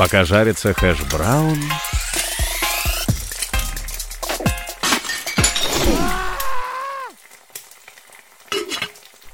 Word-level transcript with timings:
Пока 0.00 0.24
жарится 0.24 0.72
хэш-браун... 0.72 1.58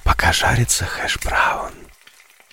Пока 0.02 0.32
жарится 0.32 0.84
хэш-браун... 0.84 1.70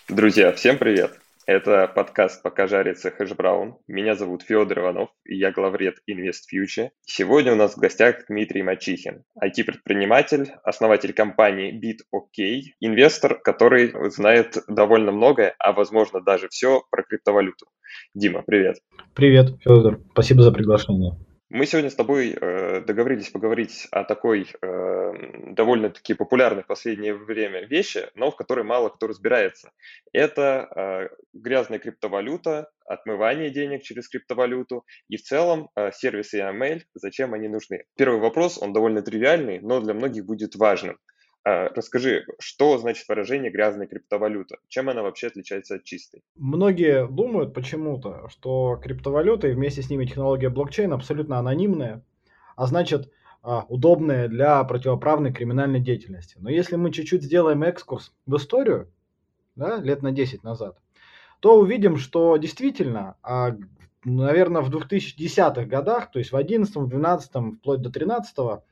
Друзья, 0.10 0.52
всем 0.52 0.78
привет! 0.78 1.23
Это 1.46 1.92
подкаст 1.94 2.42
«Пока 2.42 2.68
жарится 2.68 3.12
хэшбраун». 3.12 3.76
Меня 3.86 4.16
зовут 4.16 4.44
Федор 4.44 4.80
Иванов, 4.80 5.10
и 5.26 5.36
я 5.36 5.52
главред 5.52 5.96
InvestFuture. 6.10 6.92
Сегодня 7.02 7.52
у 7.52 7.56
нас 7.56 7.76
в 7.76 7.80
гостях 7.80 8.26
Дмитрий 8.30 8.64
Мачихин, 8.64 9.24
IT-предприниматель, 9.44 10.54
основатель 10.64 11.12
компании 11.12 11.74
BitOK, 11.74 12.62
инвестор, 12.80 13.42
который 13.42 13.92
знает 14.10 14.58
довольно 14.70 15.12
многое, 15.12 15.54
а 15.60 15.74
возможно 15.74 16.22
даже 16.22 16.48
все 16.48 16.82
про 16.90 17.04
криптовалюту. 17.04 17.66
Дима, 18.14 18.42
привет. 18.44 18.78
Привет, 19.14 19.50
Федор. 19.62 20.00
Спасибо 20.12 20.44
за 20.44 20.54
приглашение. 20.54 21.12
Мы 21.54 21.68
сегодня 21.68 21.92
с 21.92 21.96
тобой 21.96 22.32
э, 22.32 22.82
договорились 22.82 23.30
поговорить 23.30 23.88
о 23.92 24.06
такой 24.06 24.48
э, 24.60 25.12
довольно-таки 25.52 26.16
популярной 26.16 26.64
в 26.64 26.66
последнее 26.66 27.14
время 27.14 27.64
вещи, 27.68 28.10
но 28.16 28.32
в 28.32 28.36
которой 28.36 28.66
мало 28.66 28.90
кто 28.90 29.06
разбирается. 29.06 29.72
Это 30.14 30.68
э, 30.76 31.16
грязная 31.34 31.78
криптовалюта, 31.78 32.72
отмывание 32.88 33.52
денег 33.52 33.84
через 33.84 34.10
криптовалюту 34.10 34.84
и 35.10 35.18
в 35.18 35.22
целом 35.22 35.70
э, 35.76 35.92
сервисы 35.92 36.40
EML, 36.40 36.82
зачем 36.96 37.36
они 37.36 37.50
нужны. 37.50 37.86
Первый 37.98 38.20
вопрос, 38.20 38.58
он 38.60 38.74
довольно 38.74 39.04
тривиальный, 39.04 39.60
но 39.60 39.80
для 39.80 39.94
многих 39.94 40.26
будет 40.26 40.56
важным. 40.56 40.98
А, 41.46 41.70
расскажи, 41.76 42.26
что 42.40 42.78
значит 42.78 43.08
выражение 43.08 43.52
грязная 43.52 43.88
криптовалюта? 43.88 44.58
Чем 44.70 44.90
она 44.90 45.04
вообще 45.04 45.28
отличается 45.28 45.76
от 45.76 45.84
чистой? 45.84 46.22
Многие 46.36 47.08
думают 47.08 47.54
почему-то, 47.54 48.30
что 48.30 48.80
криптовалюта 48.82 49.50
и 49.50 49.54
вместе 49.54 49.82
с 49.82 49.90
ними 49.90 50.06
технология 50.06 50.50
блокчейн 50.50 50.94
абсолютно 50.94 51.40
анонимная, 51.40 52.02
а 52.56 52.66
значит 52.68 53.12
а, 53.42 53.66
удобная 53.68 54.30
для 54.30 54.64
противоправной 54.64 55.34
криминальной 55.34 55.82
деятельности. 55.82 56.38
Но 56.40 56.50
если 56.50 56.78
мы 56.78 56.92
чуть-чуть 56.92 57.24
сделаем 57.24 57.64
экскурс 57.64 58.14
в 58.26 58.38
историю, 58.38 58.90
да, 59.58 59.78
лет 59.78 60.02
на 60.02 60.14
10 60.14 60.44
назад, 60.44 60.78
то 61.42 61.60
увидим, 61.60 61.98
что 61.98 62.38
действительно, 62.38 63.18
а, 63.22 63.58
наверное, 64.06 64.62
в 64.62 64.74
2010-х 64.74 65.66
годах, 65.66 66.10
то 66.10 66.20
есть 66.20 66.32
в 66.32 66.38
11 66.38 66.88
12 66.88 67.58
вплоть 67.60 67.82
до 67.82 67.90
13 67.90 68.34
а, 68.40 68.64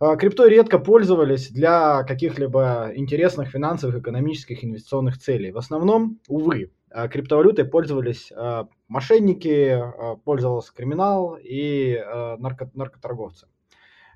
криптой 0.00 0.48
редко 0.48 0.78
пользовались 0.78 1.50
для 1.50 2.04
каких-либо 2.04 2.90
интересных 2.94 3.50
финансовых, 3.50 3.96
экономических, 3.96 4.64
инвестиционных 4.64 5.18
целей. 5.18 5.52
В 5.52 5.58
основном, 5.58 6.20
увы, 6.26 6.72
а, 6.90 7.06
криптовалютой 7.08 7.66
пользовались 7.66 8.32
а, 8.34 8.66
мошенники, 8.88 9.78
пользовался 10.24 10.72
криминал 10.74 11.36
и 11.38 12.02
нарко 12.38 12.70
наркоторговцы. 12.72 13.46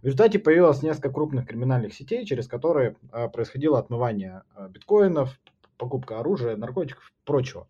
В 0.00 0.06
результате 0.06 0.38
появилось 0.38 0.82
несколько 0.82 1.10
крупных 1.10 1.46
криминальных 1.46 1.94
сетей, 1.94 2.26
через 2.26 2.46
которые 2.46 2.96
происходило 3.32 3.78
отмывание 3.78 4.42
биткоинов, 4.70 5.38
покупка 5.78 6.18
оружия, 6.18 6.56
наркотиков 6.56 7.08
и 7.08 7.26
прочего. 7.26 7.68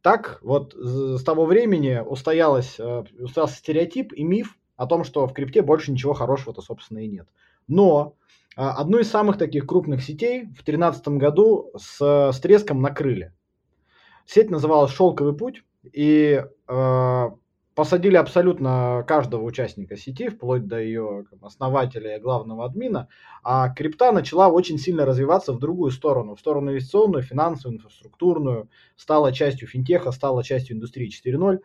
Так 0.00 0.38
вот 0.42 0.74
с 0.74 1.22
того 1.22 1.44
времени 1.44 2.02
устоялось, 2.04 2.80
устоялся 2.80 3.54
стереотип 3.54 4.12
и 4.12 4.24
миф 4.24 4.56
о 4.82 4.86
том, 4.86 5.04
что 5.04 5.26
в 5.26 5.32
крипте 5.32 5.62
больше 5.62 5.92
ничего 5.92 6.12
хорошего-то, 6.12 6.62
собственно, 6.62 6.98
и 6.98 7.08
нет. 7.08 7.28
Но 7.68 8.16
а, 8.56 8.72
одну 8.72 8.98
из 8.98 9.10
самых 9.10 9.38
таких 9.38 9.66
крупных 9.66 10.02
сетей 10.02 10.42
в 10.42 10.64
2013 10.64 11.08
году 11.08 11.70
с, 11.76 12.00
с 12.32 12.40
треском 12.40 12.82
накрыли. 12.82 13.32
Сеть 14.26 14.50
называлась 14.50 14.92
«Шелковый 14.92 15.36
путь», 15.36 15.64
и 15.92 16.44
э, 16.68 17.30
посадили 17.74 18.16
абсолютно 18.16 19.04
каждого 19.08 19.42
участника 19.42 19.96
сети, 19.96 20.28
вплоть 20.28 20.66
до 20.66 20.80
ее 20.80 21.24
основателя 21.40 22.16
и 22.16 22.20
главного 22.20 22.64
админа, 22.64 23.08
а 23.42 23.68
крипта 23.70 24.12
начала 24.12 24.48
очень 24.48 24.78
сильно 24.78 25.04
развиваться 25.04 25.52
в 25.52 25.58
другую 25.58 25.90
сторону, 25.90 26.34
в 26.34 26.40
сторону 26.40 26.70
инвестиционную, 26.70 27.22
финансовую, 27.22 27.78
инфраструктурную, 27.78 28.68
стала 28.96 29.32
частью 29.32 29.66
финтеха, 29.68 30.12
стала 30.12 30.44
частью 30.44 30.76
индустрии 30.76 31.10
4.0. 31.10 31.60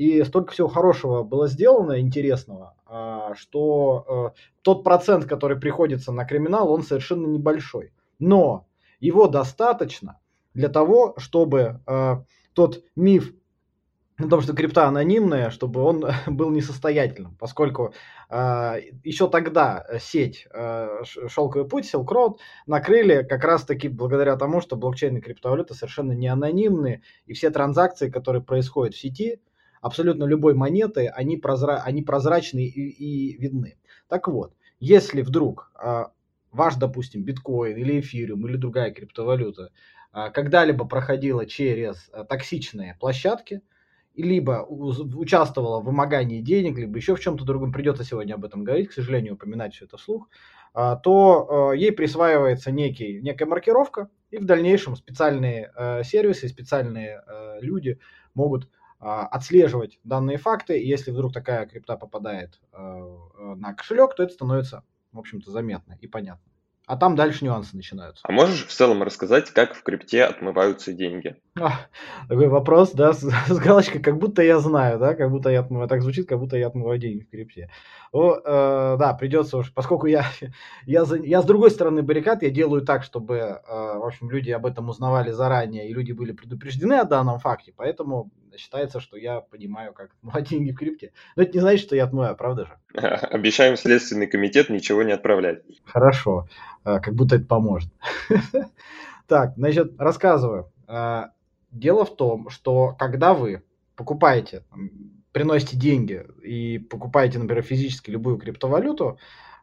И 0.00 0.24
столько 0.24 0.52
всего 0.52 0.66
хорошего 0.66 1.24
было 1.24 1.46
сделано, 1.46 2.00
интересного, 2.00 2.74
а, 2.86 3.34
что 3.34 4.32
э, 4.34 4.40
тот 4.62 4.82
процент, 4.82 5.26
который 5.26 5.60
приходится 5.60 6.10
на 6.10 6.24
криминал, 6.24 6.72
он 6.72 6.82
совершенно 6.82 7.26
небольшой. 7.26 7.92
Но 8.18 8.66
его 8.98 9.28
достаточно 9.28 10.18
для 10.54 10.70
того, 10.70 11.12
чтобы 11.18 11.82
э, 11.86 12.16
тот 12.54 12.82
миф 12.96 13.34
о 14.16 14.26
том, 14.26 14.40
что 14.40 14.54
крипта 14.54 14.86
анонимная, 14.86 15.50
чтобы 15.50 15.82
он 15.82 16.06
был 16.26 16.48
несостоятельным, 16.48 17.36
поскольку 17.38 17.92
э, 18.30 18.80
еще 19.04 19.28
тогда 19.28 19.84
сеть 20.00 20.48
Шелковый 21.04 21.68
путь, 21.68 21.84
Silk 21.84 22.06
Road 22.06 22.36
накрыли 22.66 23.22
как 23.22 23.44
раз-таки 23.44 23.88
благодаря 23.88 24.36
тому, 24.36 24.62
что 24.62 24.76
блокчейн 24.76 25.18
и 25.18 25.20
криптовалюта 25.20 25.74
совершенно 25.74 26.12
не 26.12 26.28
анонимные, 26.28 27.02
и 27.26 27.34
все 27.34 27.50
транзакции, 27.50 28.08
которые 28.08 28.42
происходят 28.42 28.94
в 28.94 28.98
сети, 28.98 29.42
абсолютно 29.80 30.24
любой 30.24 30.54
монеты, 30.54 31.08
они, 31.08 31.36
прозра... 31.36 31.82
они 31.84 32.02
прозрачны 32.02 32.64
и, 32.64 32.88
и 32.90 33.36
видны. 33.38 33.76
Так 34.08 34.28
вот, 34.28 34.54
если 34.78 35.22
вдруг 35.22 35.70
э, 35.82 36.04
ваш, 36.52 36.76
допустим, 36.76 37.22
биткоин 37.22 37.76
или 37.76 38.00
эфириум 38.00 38.46
или 38.46 38.56
другая 38.56 38.90
криптовалюта 38.90 39.70
э, 40.12 40.30
когда-либо 40.32 40.84
проходила 40.86 41.46
через 41.46 42.10
э, 42.12 42.24
токсичные 42.28 42.96
площадки, 42.98 43.62
либо 44.16 44.66
участвовала 44.68 45.80
в 45.80 45.84
вымогании 45.84 46.40
денег, 46.40 46.76
либо 46.76 46.96
еще 46.96 47.14
в 47.14 47.20
чем-то 47.20 47.44
другом, 47.44 47.72
придется 47.72 48.04
сегодня 48.04 48.34
об 48.34 48.44
этом 48.44 48.64
говорить, 48.64 48.88
к 48.88 48.92
сожалению, 48.92 49.34
упоминать 49.34 49.72
все 49.72 49.84
это 49.84 49.96
вслух, 49.96 50.28
то 50.74 51.72
ей 51.74 51.92
присваивается 51.92 52.72
некий, 52.72 53.20
некая 53.22 53.46
маркировка, 53.46 54.10
и 54.32 54.38
в 54.38 54.44
дальнейшем 54.44 54.96
специальные 54.96 55.72
сервисы, 56.04 56.48
специальные 56.48 57.22
люди 57.60 58.00
могут 58.34 58.64
а, 58.64 58.79
отслеживать 59.00 59.98
данные 60.04 60.36
факты, 60.36 60.78
и 60.78 60.86
если 60.86 61.10
вдруг 61.10 61.32
такая 61.32 61.66
крипта 61.66 61.96
попадает 61.96 62.60
э, 62.72 62.76
э, 62.78 63.54
на 63.54 63.74
кошелек, 63.74 64.14
то 64.14 64.22
это 64.22 64.32
становится, 64.34 64.84
в 65.12 65.18
общем-то, 65.18 65.50
заметно 65.50 65.96
и 66.00 66.06
понятно. 66.06 66.50
А 66.90 66.96
там 66.96 67.14
дальше 67.14 67.44
нюансы 67.44 67.76
начинаются. 67.76 68.24
А 68.26 68.32
можешь 68.32 68.66
в 68.66 68.72
целом 68.72 69.04
рассказать, 69.04 69.52
как 69.52 69.74
в 69.74 69.84
крипте 69.84 70.24
отмываются 70.24 70.92
деньги? 70.92 71.36
А, 71.56 71.86
такой 72.28 72.48
вопрос, 72.48 72.90
да, 72.90 73.12
с, 73.12 73.20
с 73.20 73.58
галочкой, 73.58 74.02
как 74.02 74.18
будто 74.18 74.42
я 74.42 74.58
знаю, 74.58 74.98
да, 74.98 75.14
как 75.14 75.30
будто 75.30 75.50
я 75.50 75.60
отмываю, 75.60 75.88
так 75.88 76.02
звучит, 76.02 76.28
как 76.28 76.40
будто 76.40 76.56
я 76.56 76.66
отмываю 76.66 76.98
деньги 76.98 77.22
в 77.22 77.30
крипте. 77.30 77.70
Ну, 78.12 78.34
э, 78.34 78.96
да, 78.98 79.14
придется 79.14 79.58
уж, 79.58 79.72
поскольку 79.72 80.08
я, 80.08 80.24
я, 80.84 81.04
за, 81.04 81.18
я 81.18 81.42
с 81.42 81.44
другой 81.44 81.70
стороны 81.70 82.02
баррикад, 82.02 82.42
я 82.42 82.50
делаю 82.50 82.82
так, 82.82 83.04
чтобы, 83.04 83.36
э, 83.36 83.60
в 83.68 84.04
общем, 84.04 84.28
люди 84.28 84.50
об 84.50 84.66
этом 84.66 84.88
узнавали 84.88 85.30
заранее, 85.30 85.88
и 85.88 85.94
люди 85.94 86.10
были 86.10 86.32
предупреждены 86.32 86.94
о 86.94 87.04
данном 87.04 87.38
факте, 87.38 87.72
поэтому 87.76 88.32
считается, 88.58 89.00
что 89.00 89.16
я 89.16 89.40
понимаю, 89.40 89.92
как 89.92 90.10
отмывать 90.12 90.48
деньги 90.50 90.72
в 90.72 90.76
крипте. 90.76 91.12
Но 91.36 91.42
это 91.42 91.52
не 91.52 91.60
значит, 91.60 91.86
что 91.86 91.96
я 91.96 92.04
отмываю, 92.04 92.36
правда 92.36 92.66
же? 92.66 92.78
Обещаем 92.94 93.76
Следственный 93.76 94.26
комитет 94.26 94.70
ничего 94.70 95.02
не 95.02 95.12
отправлять. 95.12 95.62
Хорошо. 95.84 96.48
А, 96.84 97.00
как 97.00 97.14
будто 97.14 97.36
это 97.36 97.46
поможет. 97.46 97.90
Так, 99.26 99.52
значит, 99.56 99.92
рассказываю. 99.96 100.72
А, 100.88 101.30
дело 101.70 102.04
в 102.04 102.16
том, 102.16 102.50
что 102.50 102.96
когда 102.98 103.32
вы 103.32 103.62
покупаете, 103.94 104.64
приносите 105.30 105.76
деньги 105.76 106.26
и 106.42 106.78
покупаете, 106.78 107.38
например, 107.38 107.62
физически 107.62 108.10
любую 108.10 108.38
криптовалюту, 108.38 109.18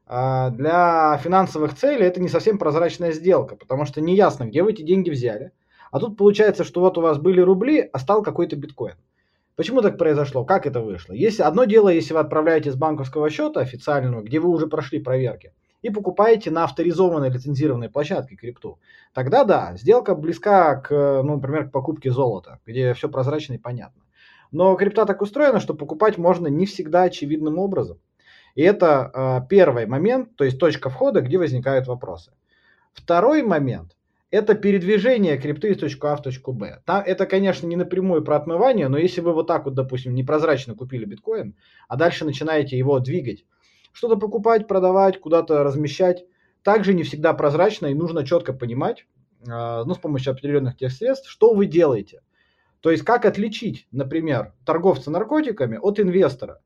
а, 0.05 0.51
для 0.51 1.19
финансовых 1.21 1.75
целей 1.75 2.05
это 2.05 2.21
не 2.21 2.29
совсем 2.29 2.57
прозрачная 2.57 3.11
сделка, 3.11 3.57
потому 3.57 3.83
что 3.83 3.99
не 3.99 4.15
ясно, 4.15 4.45
где 4.45 4.63
вы 4.63 4.71
эти 4.71 4.83
деньги 4.83 5.09
взяли. 5.09 5.51
А 5.91 5.99
тут 5.99 6.17
получается, 6.17 6.63
что 6.63 6.81
вот 6.81 6.97
у 6.97 7.01
вас 7.01 7.17
были 7.17 7.41
рубли, 7.41 7.89
а 7.91 7.99
стал 7.99 8.23
какой-то 8.23 8.55
биткоин. 8.55 8.95
Почему 9.55 9.81
так 9.81 9.97
произошло? 9.97 10.45
Как 10.45 10.67
это 10.67 10.81
вышло? 10.81 11.13
Если 11.13 11.41
одно 11.41 11.63
дело, 11.63 11.89
если 11.89 12.13
вы 12.13 12.19
отправляете 12.19 12.72
с 12.72 12.75
банковского 12.75 13.29
счета 13.29 13.59
официального, 13.59 14.22
где 14.22 14.39
вы 14.39 14.49
уже 14.49 14.67
прошли 14.67 14.99
проверки, 14.99 15.53
и 15.81 15.89
покупаете 15.89 16.51
на 16.51 16.63
авторизованной 16.63 17.29
лицензированной 17.29 17.89
площадке 17.89 18.35
крипту, 18.35 18.79
тогда 19.13 19.43
да, 19.43 19.75
сделка 19.75 20.16
близка 20.16 20.75
к, 20.75 20.91
ну, 21.23 21.35
например, 21.35 21.69
к 21.69 21.72
покупке 21.72 22.11
золота, 22.11 22.59
где 22.66 22.93
все 22.93 23.09
прозрачно 23.09 23.53
и 23.53 23.57
понятно. 23.57 24.03
Но 24.51 24.75
крипта 24.75 25.05
так 25.05 25.22
устроена, 25.22 25.59
что 25.59 25.73
покупать 25.73 26.17
можно 26.17 26.47
не 26.47 26.66
всегда 26.66 27.03
очевидным 27.03 27.57
образом. 27.57 27.99
И 28.55 28.61
это 28.61 29.11
э, 29.43 29.47
первый 29.49 29.85
момент, 29.85 30.35
то 30.35 30.43
есть 30.43 30.59
точка 30.59 30.90
входа, 30.90 31.22
где 31.22 31.37
возникают 31.37 31.87
вопросы. 31.87 32.31
Второй 32.93 33.43
момент– 33.43 33.95
это 34.29 34.56
передвижение 34.56 35.38
крипты 35.38 35.70
из 35.70 35.78
точки 35.78 36.06
А 36.06 36.16
в 36.16 36.22
точку 36.22 36.53
Б. 36.53 36.82
Это, 36.85 37.26
конечно, 37.26 37.66
не 37.68 37.76
напрямую 37.76 38.24
про 38.24 38.38
отмывание, 38.38 38.88
но 38.88 38.97
если 38.97 39.22
вы 39.22 39.34
вот 39.34 39.47
так 39.47 39.66
вот, 39.66 39.74
допустим, 39.74 40.14
непрозрачно 40.16 40.76
купили 40.76 41.06
биткоин, 41.06 41.56
а 41.88 41.96
дальше 41.96 42.26
начинаете 42.26 42.78
его 42.78 43.00
двигать 43.00 43.46
что-то 43.97 44.16
покупать, 44.16 44.68
продавать, 44.68 45.20
куда-то 45.20 45.64
размещать. 45.64 46.24
Также 46.62 46.94
не 46.94 47.03
всегда 47.03 47.34
прозрачно 47.34 47.88
и 47.88 47.96
нужно 47.96 48.26
четко 48.26 48.53
понимать, 48.53 49.08
а, 49.50 49.84
ну, 49.85 49.96
с 49.96 49.97
помощью 49.97 50.34
определенных 50.34 50.78
тех 50.78 50.91
средств, 50.91 51.29
что 51.29 51.53
вы 51.53 51.66
делаете. 51.66 52.22
То 52.82 52.91
есть 52.91 53.03
как 53.03 53.26
отличить, 53.26 53.88
например, 53.91 54.53
торговца 54.66 55.09
наркотиками 55.09 55.79
от 55.82 56.00
инвестора? 56.00 56.62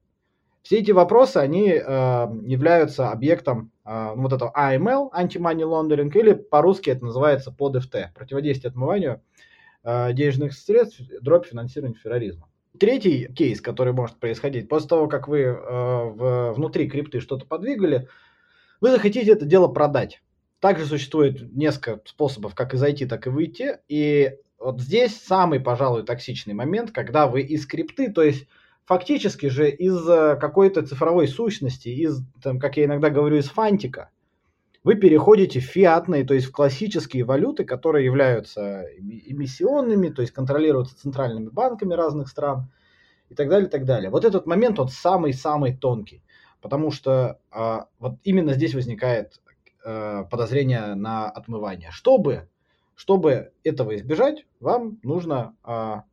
Все 0.63 0.80
эти 0.80 0.92
вопросы, 0.92 1.38
они 1.38 1.69
э, 1.69 1.81
являются 1.81 3.10
объектом 3.10 3.72
э, 3.84 4.13
вот 4.16 4.31
этого 4.31 4.54
AML, 4.56 5.10
anti-money 5.12 5.63
laundering, 5.63 6.12
или 6.13 6.34
по-русски 6.34 6.92
это 6.92 7.06
называется 7.06 7.52
ПОДФТ, 7.52 8.13
противодействие 8.13 8.69
отмыванию 8.69 9.22
э, 9.84 10.13
денежных 10.13 10.54
средств, 10.54 11.02
дробь 11.22 11.48
финансирования 11.48 11.96
терроризма. 12.02 12.48
Третий 12.80 13.28
кейс, 13.34 13.60
который 13.60 13.94
может 13.94 14.18
происходить, 14.19 14.69
после 14.69 14.90
того, 14.90 15.08
как 15.08 15.28
вы 15.28 15.40
э, 15.40 15.56
в, 15.56 16.54
внутри 16.54 16.88
крипты 16.88 17.22
что-то 17.22 17.46
подвигали, 17.46 18.08
вы 18.81 18.92
захотите 18.92 19.31
это 19.31 19.46
дело 19.46 19.68
продать. 19.68 20.22
Также 20.60 20.86
существует 20.86 21.54
несколько 21.54 22.02
способов, 22.06 22.54
как 22.54 22.75
и 22.75 22.78
зайти, 22.78 23.08
так 23.08 23.25
и 23.25 23.31
выйти. 23.31 23.80
И 23.88 24.36
вот 24.60 24.80
здесь 24.80 25.19
самый, 25.19 25.60
пожалуй, 25.60 26.04
токсичный 26.04 26.54
момент, 26.54 26.92
когда 26.92 27.25
вы 27.25 27.42
из 27.42 27.66
крипты, 27.66 28.12
то 28.12 28.22
есть 28.22 28.48
фактически 28.91 29.45
же 29.45 29.69
из 29.69 30.05
э, 30.05 30.35
какой-то 30.35 30.85
цифровой 30.85 31.29
сущности, 31.29 31.88
из, 31.88 32.21
там, 32.43 32.59
как 32.59 32.75
я 32.75 32.83
иногда 32.83 33.09
говорю, 33.09 33.38
из 33.38 33.47
фантика, 33.47 34.09
вы 34.83 34.95
переходите 34.95 35.61
в 35.61 35.63
фиатные, 35.63 36.25
то 36.25 36.33
есть 36.33 36.47
в 36.47 36.51
классические 36.51 37.23
валюты, 37.23 37.63
которые 37.63 38.03
являются 38.03 38.83
эмиссионными, 38.99 40.09
то 40.09 40.21
есть 40.21 40.33
контролируются 40.33 40.99
центральными 40.99 41.47
банками 41.47 41.93
разных 41.93 42.27
стран 42.27 42.69
и 43.29 43.33
так 43.33 43.47
далее, 43.47 43.69
и 43.69 43.71
так 43.71 43.85
далее. 43.85 44.09
Вот 44.09 44.25
этот 44.25 44.45
момент, 44.45 44.77
он 44.77 44.89
самый-самый 44.89 45.73
тонкий, 45.73 46.21
потому 46.59 46.91
что 46.91 47.39
а, 47.49 47.88
вот 47.97 48.15
именно 48.25 48.51
здесь 48.51 48.75
возникает 48.75 49.39
а, 49.85 50.25
подозрение 50.25 50.95
на 50.95 51.29
отмывание. 51.29 51.91
Чтобы, 51.91 52.49
чтобы 52.95 53.53
этого 53.63 53.95
избежать, 53.95 54.45
вам 54.59 54.99
нужно 55.01 55.55
а, 55.63 56.03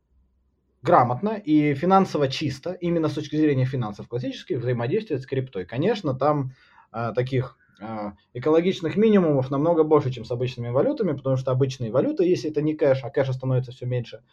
грамотно 0.81 1.29
и 1.29 1.73
финансово 1.73 2.27
чисто, 2.27 2.71
именно 2.73 3.09
с 3.09 3.13
точки 3.13 3.35
зрения 3.35 3.65
финансов 3.65 4.07
классических, 4.07 4.59
взаимодействовать 4.59 5.23
с 5.23 5.25
криптой. 5.25 5.65
Конечно, 5.65 6.13
там 6.13 6.53
э, 6.91 7.11
таких 7.15 7.57
э, 7.79 8.11
экологичных 8.33 8.95
минимумов 8.95 9.51
намного 9.51 9.83
больше, 9.83 10.11
чем 10.11 10.25
с 10.25 10.31
обычными 10.31 10.69
валютами, 10.69 11.13
потому 11.13 11.37
что 11.37 11.51
обычные 11.51 11.91
валюты, 11.91 12.23
если 12.23 12.49
это 12.49 12.61
не 12.61 12.75
кэш, 12.75 13.03
а 13.03 13.09
кэша 13.09 13.33
становится 13.33 13.71
все 13.71 13.85
меньше, 13.85 14.23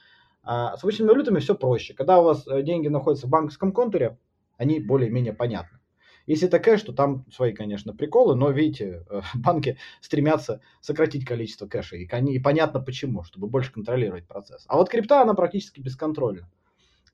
а 0.42 0.76
с 0.76 0.84
обычными 0.84 1.08
валютами 1.08 1.40
все 1.40 1.54
проще. 1.54 1.94
Когда 1.94 2.20
у 2.20 2.24
вас 2.24 2.46
э, 2.46 2.62
деньги 2.62 2.88
находятся 2.88 3.26
в 3.26 3.30
банковском 3.30 3.72
контуре, 3.72 4.18
они 4.56 4.80
более-менее 4.80 5.32
понятны. 5.32 5.75
Если 6.26 6.48
это 6.48 6.58
кэш, 6.58 6.82
то 6.82 6.92
там 6.92 7.24
свои, 7.32 7.52
конечно, 7.52 7.94
приколы, 7.94 8.34
но 8.34 8.50
видите, 8.50 9.04
э, 9.08 9.20
банки 9.34 9.78
стремятся 10.00 10.60
сократить 10.80 11.24
количество 11.24 11.66
кэша. 11.66 11.96
И, 11.96 12.06
и 12.06 12.38
понятно 12.38 12.80
почему, 12.80 13.22
чтобы 13.22 13.46
больше 13.48 13.72
контролировать 13.72 14.26
процесс. 14.26 14.64
А 14.68 14.76
вот 14.76 14.88
крипта, 14.88 15.22
она 15.22 15.34
практически 15.34 15.80
бесконтрольна 15.80 16.48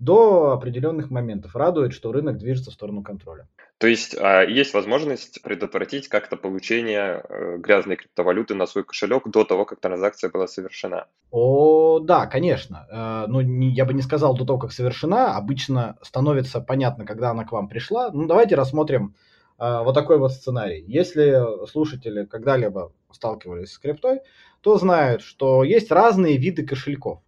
до 0.03 0.51
определенных 0.51 1.11
моментов. 1.11 1.55
Радует, 1.55 1.93
что 1.93 2.11
рынок 2.11 2.37
движется 2.37 2.73
в 2.73 2.75
сторону 2.75 3.03
контроля. 3.05 3.47
То 3.79 3.87
есть 3.87 4.17
а, 4.19 4.43
есть 4.43 4.75
возможность 4.75 5.41
предотвратить 5.43 6.09
как-то 6.09 6.37
получение 6.37 7.23
э, 7.29 7.59
грязной 7.59 7.97
криптовалюты 7.97 8.55
на 8.55 8.67
свой 8.67 8.83
кошелек 8.83 9.29
до 9.29 9.45
того, 9.45 9.65
как 9.65 9.81
транзакция 9.81 10.29
была 10.29 10.49
совершена? 10.49 11.07
О, 11.31 12.01
да, 12.01 12.27
конечно. 12.27 13.29
Э, 13.29 13.43
не, 13.43 13.71
я 13.71 13.85
бы 13.85 13.95
не 13.95 14.03
сказал 14.03 14.37
до 14.37 14.45
того, 14.45 14.59
как 14.59 14.73
совершена. 14.73 15.37
Обычно 15.37 15.97
становится 16.03 16.61
понятно, 16.61 17.07
когда 17.07 17.31
она 17.31 17.45
к 17.45 17.53
вам 17.53 17.69
пришла. 17.69 18.11
Ну, 18.11 18.27
давайте 18.27 18.57
рассмотрим 18.57 19.15
э, 19.61 19.83
вот 19.85 19.95
такой 19.95 20.19
вот 20.19 20.33
сценарий. 20.33 20.85
Если 20.89 21.67
слушатели 21.69 22.25
когда-либо 22.25 22.93
сталкивались 23.13 23.73
с 23.73 23.79
криптой, 23.79 24.21
то 24.63 24.79
знают, 24.79 25.23
что 25.23 25.63
есть 25.63 25.93
разные 25.93 26.39
виды 26.39 26.67
кошельков. 26.67 27.21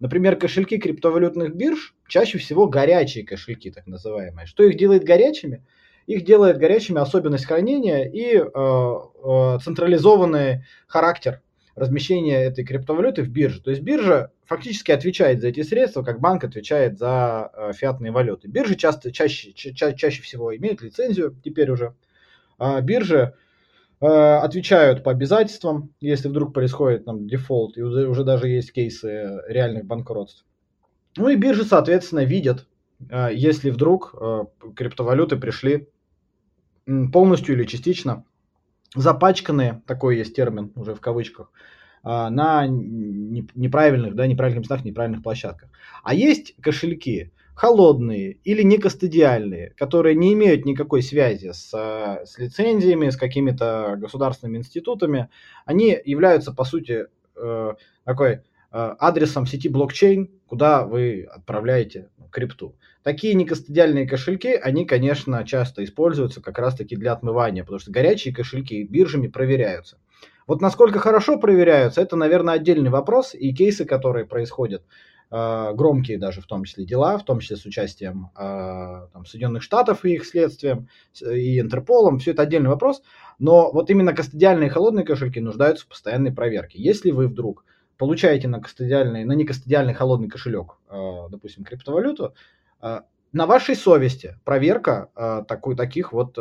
Например, 0.00 0.34
кошельки 0.36 0.78
криптовалютных 0.78 1.54
бирж 1.54 1.95
чаще 2.08 2.38
всего 2.38 2.66
горячие 2.66 3.24
кошельки, 3.24 3.70
так 3.70 3.86
называемые. 3.86 4.46
Что 4.46 4.64
их 4.64 4.76
делает 4.76 5.04
горячими? 5.04 5.64
Их 6.06 6.24
делает 6.24 6.58
горячими 6.58 7.00
особенность 7.00 7.46
хранения 7.46 8.04
и 8.04 8.36
э, 8.36 8.42
э, 8.44 9.58
централизованный 9.62 10.64
характер 10.86 11.42
размещения 11.76 12.44
этой 12.44 12.64
криптовалюты 12.64 13.22
в 13.22 13.28
бирже. 13.28 13.60
То 13.60 13.70
есть 13.70 13.82
биржа 13.82 14.32
фактически 14.46 14.92
отвечает 14.92 15.40
за 15.40 15.48
эти 15.48 15.62
средства, 15.62 16.02
как 16.02 16.20
банк 16.20 16.42
отвечает 16.42 16.98
за 16.98 17.50
э, 17.52 17.72
фиатные 17.74 18.12
валюты. 18.12 18.48
Биржи 18.48 18.76
часто, 18.76 19.12
чаще, 19.12 19.52
ча, 19.52 19.92
чаще 19.92 20.22
всего 20.22 20.56
имеют 20.56 20.80
лицензию 20.80 21.36
теперь 21.44 21.70
уже. 21.70 21.94
А 22.58 22.80
биржи 22.80 23.34
э, 24.00 24.06
отвечают 24.06 25.04
по 25.04 25.10
обязательствам, 25.10 25.92
если 26.00 26.28
вдруг 26.28 26.54
происходит 26.54 27.04
там 27.04 27.28
дефолт, 27.28 27.76
и 27.76 27.82
уже, 27.82 28.08
уже 28.08 28.24
даже 28.24 28.48
есть 28.48 28.72
кейсы 28.72 29.42
реальных 29.46 29.84
банкротств. 29.84 30.45
Ну 31.16 31.28
и 31.28 31.36
биржи, 31.36 31.64
соответственно, 31.64 32.24
видят, 32.24 32.66
э, 33.08 33.30
если 33.32 33.70
вдруг 33.70 34.14
э, 34.18 34.44
криптовалюты 34.74 35.36
пришли 35.36 35.88
полностью 37.12 37.54
или 37.54 37.64
частично 37.64 38.24
запачканные, 38.94 39.82
такой 39.86 40.16
есть 40.18 40.34
термин 40.34 40.72
уже 40.76 40.94
в 40.94 41.00
кавычках, 41.00 41.50
а, 42.02 42.30
на 42.30 42.66
неправильных, 42.68 44.14
да, 44.14 44.28
неправильных 44.28 44.60
местах, 44.60 44.84
неправильных 44.84 45.24
площадках. 45.24 45.68
А 46.04 46.14
есть 46.14 46.54
кошельки 46.60 47.32
холодные 47.56 48.34
или 48.44 48.62
некостадиальные, 48.62 49.70
которые 49.76 50.14
не 50.14 50.34
имеют 50.34 50.66
никакой 50.66 51.02
связи 51.02 51.52
с, 51.52 51.72
с 51.72 52.38
лицензиями, 52.38 53.08
с 53.08 53.16
какими-то 53.16 53.96
государственными 53.96 54.58
институтами. 54.58 55.30
Они 55.64 55.98
являются, 56.04 56.52
по 56.52 56.64
сути, 56.64 57.06
э, 57.34 57.74
такой 58.04 58.30
э, 58.30 58.40
адресом 58.76 59.46
сети 59.46 59.68
блокчейн, 59.68 60.30
куда 60.46 60.84
вы 60.84 61.22
отправляете 61.22 62.08
крипту. 62.30 62.76
Такие 63.02 63.34
некостадиальные 63.34 64.06
кошельки, 64.06 64.48
они, 64.48 64.84
конечно, 64.84 65.44
часто 65.44 65.84
используются 65.84 66.42
как 66.42 66.58
раз-таки 66.58 66.96
для 66.96 67.12
отмывания, 67.12 67.62
потому 67.62 67.78
что 67.78 67.90
горячие 67.90 68.34
кошельки 68.34 68.82
биржами 68.82 69.28
проверяются. 69.28 69.98
Вот 70.46 70.60
насколько 70.60 70.98
хорошо 70.98 71.38
проверяются, 71.38 72.00
это, 72.00 72.16
наверное, 72.16 72.54
отдельный 72.54 72.90
вопрос, 72.90 73.34
и 73.34 73.52
кейсы, 73.52 73.84
которые 73.84 74.26
происходят, 74.26 74.84
э, 75.30 75.72
громкие 75.74 76.18
даже 76.18 76.40
в 76.40 76.46
том 76.46 76.64
числе 76.64 76.84
дела, 76.84 77.18
в 77.18 77.24
том 77.24 77.40
числе 77.40 77.56
с 77.56 77.64
участием 77.64 78.30
э, 78.36 79.08
там, 79.12 79.24
Соединенных 79.24 79.62
Штатов 79.62 80.04
и 80.04 80.14
их 80.14 80.26
следствием, 80.26 80.88
и 81.20 81.58
Интерполом, 81.58 82.18
все 82.18 82.32
это 82.32 82.42
отдельный 82.42 82.68
вопрос, 82.68 83.02
но 83.38 83.72
вот 83.72 83.90
именно 83.90 84.12
кастодиальные 84.12 84.70
холодные 84.70 85.04
кошельки 85.04 85.40
нуждаются 85.40 85.84
в 85.84 85.88
постоянной 85.88 86.32
проверке. 86.32 86.80
Если 86.80 87.10
вы 87.10 87.26
вдруг 87.26 87.64
получаете 87.98 88.48
на, 88.48 88.60
кастодиальный, 88.60 89.24
на 89.24 89.32
некастодиальный 89.32 89.94
холодный 89.94 90.28
кошелек, 90.28 90.78
э, 90.88 91.28
допустим, 91.30 91.64
криптовалюту, 91.64 92.34
Э, 92.80 93.00
на 93.32 93.46
вашей 93.46 93.74
совести 93.74 94.38
проверка 94.44 95.10
э, 95.14 95.44
такой, 95.46 95.76
таких 95.76 96.12
вот 96.12 96.34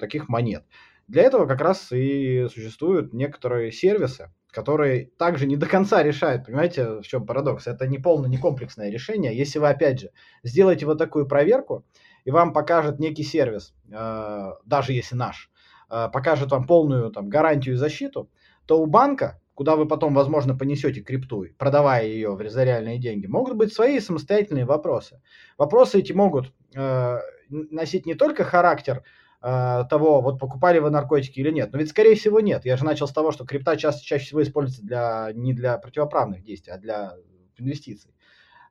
таких 0.00 0.28
монет. 0.28 0.64
Для 1.06 1.22
этого 1.22 1.46
как 1.46 1.60
раз 1.60 1.90
и 1.90 2.46
существуют 2.52 3.12
некоторые 3.12 3.72
сервисы, 3.72 4.30
которые 4.50 5.10
также 5.18 5.46
не 5.46 5.56
до 5.56 5.66
конца 5.66 6.02
решают. 6.02 6.46
Понимаете, 6.46 7.00
в 7.00 7.02
чем 7.02 7.26
парадокс? 7.26 7.66
Это 7.66 7.86
не 7.86 7.98
полное, 7.98 8.28
не 8.28 8.38
комплексное 8.38 8.90
решение. 8.90 9.36
Если 9.36 9.58
вы, 9.58 9.68
опять 9.68 10.00
же, 10.00 10.10
сделаете 10.42 10.86
вот 10.86 10.98
такую 10.98 11.26
проверку, 11.26 11.84
и 12.24 12.30
вам 12.30 12.52
покажет 12.52 12.98
некий 12.98 13.22
сервис, 13.24 13.74
даже 13.88 14.92
если 14.92 15.16
наш, 15.16 15.50
покажет 15.88 16.50
вам 16.50 16.66
полную 16.66 17.10
там, 17.10 17.30
гарантию 17.30 17.74
и 17.74 17.78
защиту, 17.78 18.30
то 18.66 18.78
у 18.78 18.86
банка 18.86 19.40
куда 19.58 19.74
вы 19.74 19.88
потом, 19.88 20.14
возможно, 20.14 20.56
понесете 20.56 21.00
крипту, 21.00 21.46
продавая 21.58 22.06
ее 22.06 22.38
за 22.48 22.62
реальные 22.62 23.00
деньги, 23.00 23.26
могут 23.26 23.56
быть 23.56 23.72
свои 23.72 23.98
самостоятельные 23.98 24.64
вопросы. 24.64 25.20
Вопросы 25.56 25.98
эти 25.98 26.12
могут 26.12 26.52
э, 26.76 27.18
носить 27.48 28.06
не 28.06 28.14
только 28.14 28.44
характер 28.44 29.02
э, 29.42 29.82
того, 29.90 30.20
вот 30.20 30.38
покупали 30.38 30.78
вы 30.78 30.90
наркотики 30.90 31.40
или 31.40 31.50
нет, 31.50 31.72
но 31.72 31.80
ведь, 31.80 31.88
скорее 31.88 32.14
всего, 32.14 32.38
нет. 32.38 32.64
Я 32.66 32.76
же 32.76 32.84
начал 32.84 33.08
с 33.08 33.12
того, 33.12 33.32
что 33.32 33.44
крипта 33.44 33.76
чаще, 33.76 33.98
чаще 34.00 34.26
всего 34.26 34.44
используется 34.44 34.86
для, 34.86 35.32
не 35.34 35.52
для 35.52 35.76
противоправных 35.78 36.44
действий, 36.44 36.72
а 36.72 36.78
для 36.78 37.16
инвестиций. 37.56 38.14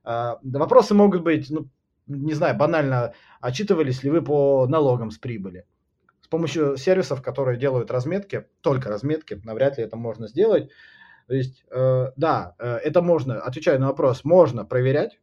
Э, 0.06 0.36
вопросы 0.42 0.94
могут 0.94 1.22
быть, 1.22 1.50
ну, 1.50 1.68
не 2.06 2.32
знаю, 2.32 2.56
банально, 2.56 3.12
отчитывались 3.42 4.02
ли 4.04 4.08
вы 4.08 4.22
по 4.22 4.66
налогам 4.66 5.10
с 5.10 5.18
прибыли 5.18 5.66
с 6.28 6.30
помощью 6.30 6.76
сервисов, 6.76 7.22
которые 7.22 7.58
делают 7.58 7.90
разметки, 7.90 8.44
только 8.60 8.90
разметки, 8.90 9.40
навряд 9.44 9.78
ли 9.78 9.84
это 9.84 9.96
можно 9.96 10.28
сделать. 10.28 10.68
То 11.26 11.32
есть, 11.32 11.64
э, 11.70 12.12
да, 12.16 12.54
э, 12.58 12.76
это 12.84 13.00
можно, 13.00 13.40
отвечая 13.40 13.78
на 13.78 13.86
вопрос, 13.86 14.24
можно 14.24 14.66
проверять, 14.66 15.20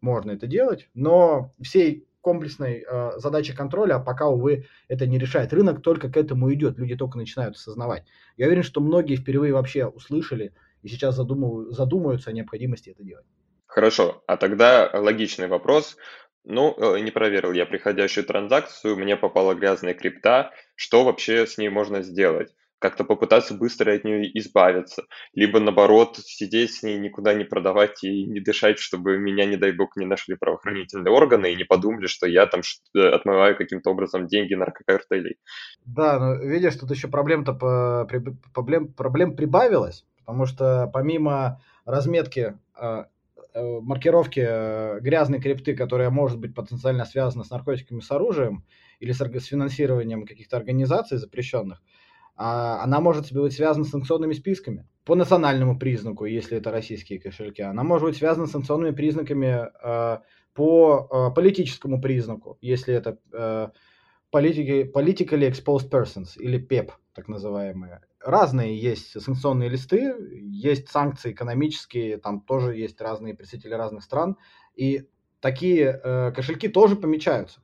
можно 0.00 0.30
это 0.30 0.46
делать, 0.46 0.88
но 0.94 1.50
всей 1.60 2.06
комплексной 2.20 2.84
э, 2.88 3.10
задачи 3.16 3.52
контроля 3.52 3.98
пока, 3.98 4.28
увы, 4.28 4.66
это 4.86 5.08
не 5.08 5.18
решает. 5.18 5.52
Рынок 5.52 5.82
только 5.82 6.08
к 6.08 6.16
этому 6.16 6.54
идет, 6.54 6.78
люди 6.78 6.94
только 6.94 7.18
начинают 7.18 7.56
осознавать. 7.56 8.04
Я 8.36 8.46
уверен, 8.46 8.62
что 8.62 8.80
многие 8.80 9.16
впервые 9.16 9.52
вообще 9.52 9.86
услышали 9.86 10.54
и 10.82 10.88
сейчас 10.88 11.16
задумывают, 11.16 11.74
задумаются 11.74 12.30
о 12.30 12.32
необходимости 12.32 12.90
это 12.90 13.02
делать. 13.02 13.26
Хорошо, 13.66 14.22
а 14.28 14.36
тогда 14.36 14.88
логичный 14.94 15.48
вопрос. 15.48 15.96
Ну, 16.44 16.74
э, 16.76 17.00
не 17.00 17.10
проверил 17.10 17.52
я 17.52 17.66
приходящую 17.66 18.24
транзакцию, 18.24 18.96
мне 18.96 19.16
попала 19.16 19.54
грязная 19.54 19.94
крипта. 19.94 20.52
Что 20.74 21.04
вообще 21.04 21.46
с 21.46 21.58
ней 21.58 21.68
можно 21.68 22.02
сделать? 22.02 22.52
как-то 22.82 23.04
попытаться 23.04 23.54
быстро 23.54 23.94
от 23.94 24.02
нее 24.02 24.28
избавиться, 24.38 25.04
либо 25.34 25.60
наоборот 25.60 26.18
сидеть 26.18 26.74
с 26.74 26.82
ней, 26.82 26.98
никуда 26.98 27.32
не 27.32 27.44
продавать 27.44 28.02
и 28.02 28.24
не 28.26 28.40
дышать, 28.40 28.80
чтобы 28.80 29.18
меня, 29.18 29.46
не 29.46 29.56
дай 29.56 29.70
бог, 29.70 29.96
не 29.96 30.04
нашли 30.04 30.34
правоохранительные 30.34 31.12
органы 31.12 31.52
и 31.52 31.56
не 31.56 31.62
подумали, 31.62 32.08
что 32.08 32.26
я 32.26 32.44
там 32.46 32.62
отмываю 32.94 33.56
каким-то 33.56 33.90
образом 33.90 34.26
деньги 34.26 34.54
наркокартелей. 34.54 35.36
Да, 35.86 36.18
но 36.18 36.34
видишь, 36.34 36.74
тут 36.74 36.90
еще 36.90 37.06
проблем-то 37.06 37.54
по, 37.54 38.08
проблем, 38.52 38.92
проблем 38.92 39.36
прибавилось, 39.36 40.04
потому 40.18 40.46
что 40.46 40.90
помимо 40.92 41.62
разметки 41.84 42.58
а, 42.74 43.02
э, 43.02 43.04
маркировки 43.54 44.40
э, 44.46 45.00
грязной 45.00 45.40
крипты, 45.40 45.74
которая 45.74 46.10
может 46.10 46.38
быть 46.38 46.54
потенциально 46.54 47.04
связана 47.04 47.44
с 47.44 47.50
наркотиками, 47.50 48.00
с 48.00 48.10
оружием 48.10 48.64
или 49.00 49.12
с, 49.12 49.18
финансированием 49.18 50.26
каких-то 50.26 50.56
организаций 50.56 51.18
запрещенных, 51.18 51.82
а, 52.36 52.82
она 52.82 53.00
может 53.00 53.32
быть 53.32 53.52
связана 53.52 53.84
с 53.84 53.90
санкционными 53.90 54.32
списками 54.32 54.86
по 55.04 55.14
национальному 55.14 55.78
признаку, 55.78 56.24
если 56.24 56.58
это 56.58 56.70
российские 56.70 57.20
кошельки. 57.20 57.62
Она 57.62 57.82
может 57.82 58.08
быть 58.08 58.16
связана 58.16 58.46
с 58.46 58.52
санкционными 58.52 58.94
признаками 58.94 59.68
э, 59.82 60.18
по 60.54 61.08
э, 61.10 61.34
политическому 61.34 62.00
признаку, 62.00 62.58
если 62.60 62.94
это 62.94 63.18
э, 63.32 63.68
политики, 64.30 64.90
politically 64.94 65.50
exposed 65.50 65.90
persons 65.90 66.38
или 66.38 66.58
ПЕП, 66.58 66.92
так 67.14 67.28
называемые. 67.28 68.00
Разные 68.24 68.78
есть 68.78 69.20
санкционные 69.20 69.68
листы, 69.68 70.14
есть 70.50 70.88
санкции 70.88 71.32
экономические, 71.32 72.18
там 72.18 72.40
тоже 72.40 72.76
есть 72.76 73.00
разные 73.00 73.34
представители 73.34 73.74
разных 73.74 74.02
стран, 74.04 74.36
и 74.74 75.08
такие 75.40 76.00
э, 76.02 76.32
кошельки 76.32 76.68
тоже 76.68 76.96
помечаются. 76.96 77.60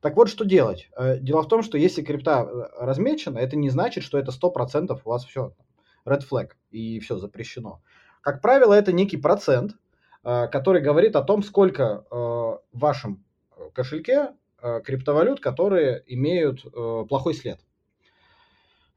Так 0.00 0.16
вот, 0.16 0.28
что 0.28 0.44
делать? 0.44 0.88
Э, 0.96 1.18
дело 1.18 1.42
в 1.42 1.48
том, 1.48 1.62
что 1.62 1.76
если 1.76 2.02
крипта 2.02 2.42
э, 2.42 2.84
размечена, 2.84 3.38
это 3.38 3.56
не 3.56 3.70
значит, 3.70 4.02
что 4.02 4.18
это 4.18 4.32
100% 4.32 4.98
у 5.04 5.08
вас 5.08 5.24
все 5.24 5.54
red 6.06 6.22
flag 6.28 6.50
и 6.70 6.98
все 7.00 7.18
запрещено. 7.18 7.82
Как 8.22 8.40
правило, 8.40 8.72
это 8.72 8.92
некий 8.92 9.18
процент, 9.18 9.72
э, 10.24 10.48
который 10.48 10.80
говорит 10.80 11.16
о 11.16 11.22
том, 11.22 11.42
сколько 11.42 12.04
в 12.10 12.60
вашем 12.72 13.24
кошельке 13.72 14.30
криптовалют, 14.84 15.40
которые 15.40 16.02
имеют 16.06 16.62
плохой 17.08 17.34
след. 17.34 17.60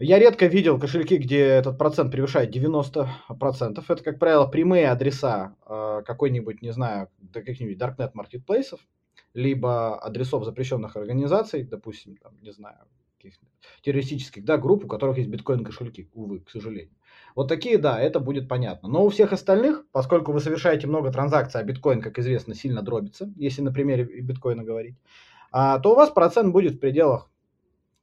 Я 0.03 0.19
редко 0.19 0.47
видел 0.47 0.79
кошельки, 0.79 1.17
где 1.17 1.39
этот 1.39 1.77
процент 1.77 2.11
превышает 2.11 2.53
90%. 2.53 3.07
Это, 3.87 4.03
как 4.03 4.19
правило, 4.19 4.45
прямые 4.47 4.89
адреса 4.89 5.55
какой-нибудь, 6.05 6.61
не 6.61 6.71
знаю, 6.71 7.07
каких-нибудь 7.31 7.77
darknet 7.77 8.11
маркетплейсов 8.13 8.81
либо 9.33 9.97
адресов 9.99 10.43
запрещенных 10.43 10.95
организаций, 10.95 11.63
допустим, 11.63 12.17
там, 12.17 12.33
не 12.41 12.51
знаю, 12.51 12.79
террористических, 13.81 14.43
да, 14.43 14.57
групп, 14.57 14.83
у 14.83 14.87
которых 14.87 15.17
есть 15.17 15.29
биткоин-кошельки, 15.29 16.09
увы, 16.13 16.41
к 16.41 16.49
сожалению. 16.49 16.93
Вот 17.35 17.47
такие, 17.47 17.77
да, 17.77 17.99
это 17.99 18.19
будет 18.19 18.49
понятно. 18.49 18.89
Но 18.89 19.05
у 19.05 19.09
всех 19.09 19.31
остальных, 19.31 19.85
поскольку 19.93 20.33
вы 20.33 20.41
совершаете 20.41 20.87
много 20.87 21.11
транзакций, 21.11 21.61
а 21.61 21.63
биткоин, 21.63 22.01
как 22.01 22.19
известно, 22.19 22.53
сильно 22.53 22.81
дробится, 22.81 23.31
если 23.37 23.61
на 23.61 23.71
примере 23.71 24.03
биткоина 24.03 24.63
говорить, 24.63 24.97
а, 25.51 25.79
то 25.79 25.93
у 25.93 25.95
вас 25.95 26.09
процент 26.09 26.51
будет 26.51 26.73
в 26.73 26.79
пределах, 26.79 27.29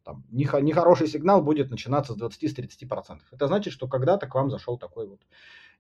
там, 0.04 0.24
нехороший 0.30 1.06
сигнал 1.06 1.42
будет 1.42 1.70
начинаться 1.70 2.14
с 2.14 2.16
20-30%. 2.16 3.18
Это 3.32 3.46
значит, 3.46 3.72
что 3.72 3.88
когда-то 3.88 4.26
к 4.26 4.34
вам 4.34 4.50
зашел 4.50 4.78
такой 4.78 5.06
вот 5.06 5.20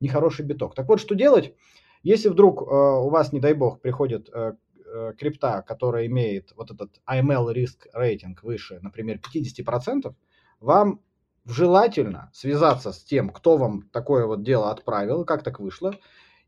нехороший 0.00 0.44
биток. 0.44 0.74
Так 0.74 0.88
вот, 0.88 1.00
что 1.00 1.14
делать, 1.14 1.54
если 2.02 2.28
вдруг 2.28 2.62
э, 2.62 2.64
у 2.64 3.08
вас, 3.10 3.32
не 3.32 3.40
дай 3.40 3.54
бог, 3.54 3.80
приходит 3.80 4.28
э, 4.32 4.54
э, 4.86 5.12
крипта, 5.18 5.62
которая 5.62 6.06
имеет 6.06 6.52
вот 6.56 6.70
этот 6.70 7.00
AML 7.10 7.52
риск 7.52 7.86
рейтинг 7.92 8.42
выше, 8.42 8.78
например, 8.82 9.20
50%, 9.34 10.14
вам 10.60 11.00
желательно 11.44 12.30
связаться 12.32 12.92
с 12.92 13.02
тем, 13.02 13.30
кто 13.30 13.56
вам 13.56 13.82
такое 13.92 14.26
вот 14.26 14.42
дело 14.42 14.70
отправил, 14.70 15.24
как 15.24 15.42
так 15.42 15.60
вышло, 15.60 15.94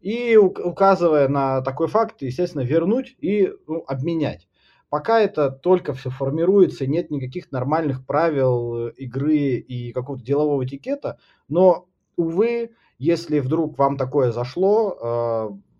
и 0.01 0.37
указывая 0.37 1.29
на 1.29 1.63
такой 1.63 1.87
факт, 1.87 2.23
естественно, 2.23 2.63
вернуть 2.63 3.17
и 3.21 3.53
ну, 3.67 3.85
обменять. 3.87 4.49
Пока 4.93 5.21
это 5.21 5.51
только 5.51 5.95
все 5.95 6.11
формируется, 6.11 6.87
нет 6.87 7.11
никаких 7.11 7.51
нормальных 7.51 8.05
правил 8.05 8.89
игры 8.89 9.57
и 9.57 9.91
какого-то 9.93 10.23
делового 10.23 10.67
этикета, 10.67 11.19
но, 11.49 11.89
увы, 12.17 12.73
если 12.99 13.41
вдруг 13.41 13.79
вам 13.79 13.97
такое 13.97 14.33
зашло, 14.33 14.99
э, 15.01 15.73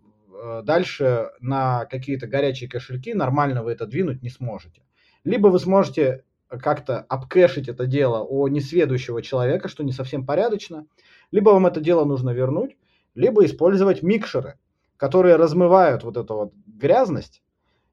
Э, 0.43 0.61
дальше 0.61 1.31
на 1.39 1.85
какие-то 1.85 2.27
горячие 2.27 2.69
кошельки 2.69 3.13
нормально 3.13 3.63
вы 3.63 3.71
это 3.71 3.85
двинуть 3.85 4.21
не 4.21 4.29
сможете. 4.29 4.81
Либо 5.23 5.47
вы 5.47 5.57
сможете 5.57 6.25
как-то 6.49 6.99
обкэшить 6.99 7.69
это 7.69 7.85
дело 7.85 8.19
у 8.23 8.45
несведущего 8.47 9.21
человека, 9.21 9.69
что 9.69 9.85
не 9.85 9.93
совсем 9.93 10.25
порядочно, 10.25 10.85
либо 11.31 11.51
вам 11.51 11.65
это 11.65 11.79
дело 11.79 12.03
нужно 12.03 12.31
вернуть, 12.31 12.75
либо 13.15 13.45
использовать 13.45 14.03
микшеры, 14.03 14.59
которые 14.97 15.37
размывают 15.37 16.03
вот 16.03 16.17
эту 16.17 16.35
вот 16.35 16.53
грязность 16.67 17.41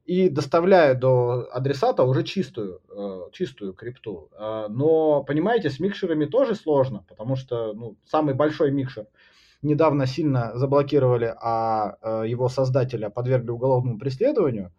и 0.04 0.28
доставляют 0.28 0.98
до 0.98 1.48
адресата 1.52 2.02
уже 2.02 2.24
чистую, 2.24 2.80
э, 2.88 3.30
чистую 3.32 3.74
крипту. 3.74 4.30
Э, 4.32 4.66
но, 4.68 5.22
понимаете, 5.22 5.70
с 5.70 5.80
микшерами 5.80 6.26
тоже 6.26 6.54
сложно, 6.54 7.04
потому 7.08 7.36
что 7.36 7.72
ну, 7.74 7.96
самый 8.04 8.34
большой 8.34 8.70
микшер– 8.70 9.06
недавно 9.62 10.06
сильно 10.06 10.52
заблокировали, 10.54 11.34
а 11.40 11.96
э, 12.00 12.24
его 12.26 12.48
создателя 12.48 13.10
подвергли 13.10 13.50
уголовному 13.50 13.98
преследованию, 13.98 14.72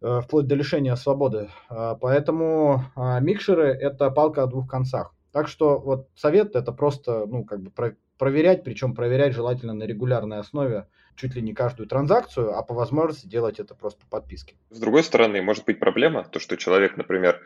э, 0.00 0.20
вплоть 0.20 0.46
до 0.46 0.54
лишения 0.54 0.96
свободы. 0.96 1.50
Э, 1.70 1.94
поэтому 2.00 2.84
микшеры– 3.20 3.68
это 3.80 4.10
палка 4.10 4.42
о 4.42 4.46
двух 4.46 4.68
концах. 4.68 5.14
Так 5.32 5.48
что 5.48 5.78
вот 5.78 6.08
совет– 6.14 6.56
это 6.56 6.72
просто, 6.72 7.26
ну, 7.26 7.44
как 7.44 7.60
бы 7.60 7.70
проверять, 8.18 8.64
причем 8.64 8.94
проверять 8.94 9.34
желательно 9.34 9.74
на 9.74 9.84
регулярной 9.84 10.38
основе 10.38 10.86
чуть 11.16 11.34
ли 11.34 11.42
не 11.42 11.54
каждую 11.54 11.88
транзакцию, 11.88 12.56
а 12.56 12.62
по 12.62 12.74
возможности 12.74 13.26
делать 13.26 13.60
это 13.60 13.74
просто 13.74 14.00
по 14.00 14.20
подписке. 14.20 14.56
С 14.70 14.80
другой 14.80 15.04
стороны, 15.04 15.42
может 15.42 15.64
быть 15.64 15.78
проблема, 15.78 16.24
то, 16.24 16.40
что 16.40 16.56
человек, 16.56 16.96
например, 16.96 17.40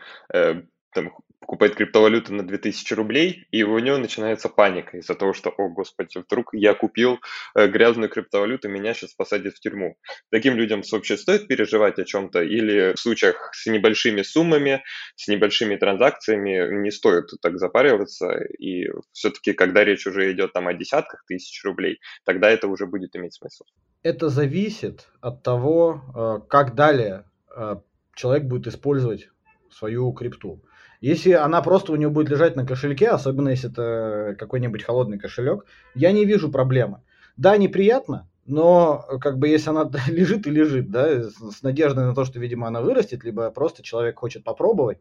там, 0.92 1.12
покупает 1.40 1.76
криптовалюту 1.76 2.35
на 2.35 2.47
2000 2.47 2.92
рублей, 2.95 3.47
и 3.50 3.62
у 3.62 3.78
него 3.78 3.97
начинается 3.97 4.49
паника 4.49 4.99
из-за 4.99 5.14
того, 5.14 5.33
что, 5.33 5.50
о, 5.50 5.68
господи, 5.68 6.18
вдруг 6.18 6.52
я 6.52 6.75
купил 6.75 7.21
э, 7.54 7.68
грязную 7.68 8.11
криптовалюту, 8.11 8.68
меня 8.68 8.92
сейчас 8.92 9.14
посадят 9.14 9.54
в 9.54 9.61
тюрьму. 9.61 9.97
Таким 10.30 10.57
людям 10.57 10.83
вообще 10.92 11.16
стоит 11.16 11.49
переживать 11.49 11.99
о 11.99 12.04
чем-то, 12.04 12.42
или 12.42 12.92
в 12.95 13.00
случаях 13.00 13.50
с 13.54 13.66
небольшими 13.66 14.23
суммами, 14.23 14.83
с 15.16 15.28
небольшими 15.28 15.76
транзакциями 15.76 16.83
не 16.83 16.90
стоит 16.90 17.30
так 17.40 17.59
запариваться, 17.59 18.40
и 18.59 18.88
все-таки, 19.12 19.52
когда 19.52 19.85
речь 19.85 20.07
уже 20.07 20.30
идет 20.33 20.52
там 20.52 20.68
о 20.68 20.75
десятках 20.75 21.25
тысяч 21.26 21.64
рублей, 21.64 21.99
тогда 22.25 22.50
это 22.50 22.68
уже 22.68 22.87
будет 22.87 23.16
иметь 23.16 23.35
смысл. 23.35 23.64
Это 24.02 24.28
зависит 24.28 25.09
от 25.21 25.42
того, 25.42 26.02
э, 26.14 26.47
как 26.49 26.75
далее 26.75 27.25
э, 27.57 27.76
человек 28.14 28.45
будет 28.45 28.66
использовать 28.66 29.28
свою 29.71 30.12
крипту. 30.12 30.62
Если 31.00 31.33
она 31.33 31.62
просто 31.62 31.93
у 31.93 31.97
него 31.97 32.11
будет 32.11 32.28
лежать 32.28 32.57
на 32.57 32.67
кошельке, 32.67 33.09
особенно 33.09 33.50
если 33.50 33.71
это 33.71 34.35
какой-нибудь 34.38 34.83
холодный 34.83 35.19
кошелек, 35.19 35.64
я 35.95 36.12
не 36.12 36.25
вижу 36.25 36.50
проблемы. 36.50 37.02
Да, 37.37 37.57
неприятно, 37.57 38.28
но 38.47 39.05
как 39.21 39.38
бы 39.38 39.49
если 39.49 39.71
она 39.71 39.88
лежит 40.09 40.47
и 40.47 40.50
лежит, 40.50 40.90
да, 40.90 41.23
с 41.23 41.62
надеждой 41.62 42.05
на 42.07 42.14
то, 42.14 42.25
что, 42.25 42.40
видимо, 42.40 42.67
она 42.67 42.81
вырастет, 42.81 43.23
либо 43.23 43.50
просто 43.50 43.83
человек 43.83 44.19
хочет 44.19 44.43
попробовать, 44.43 44.99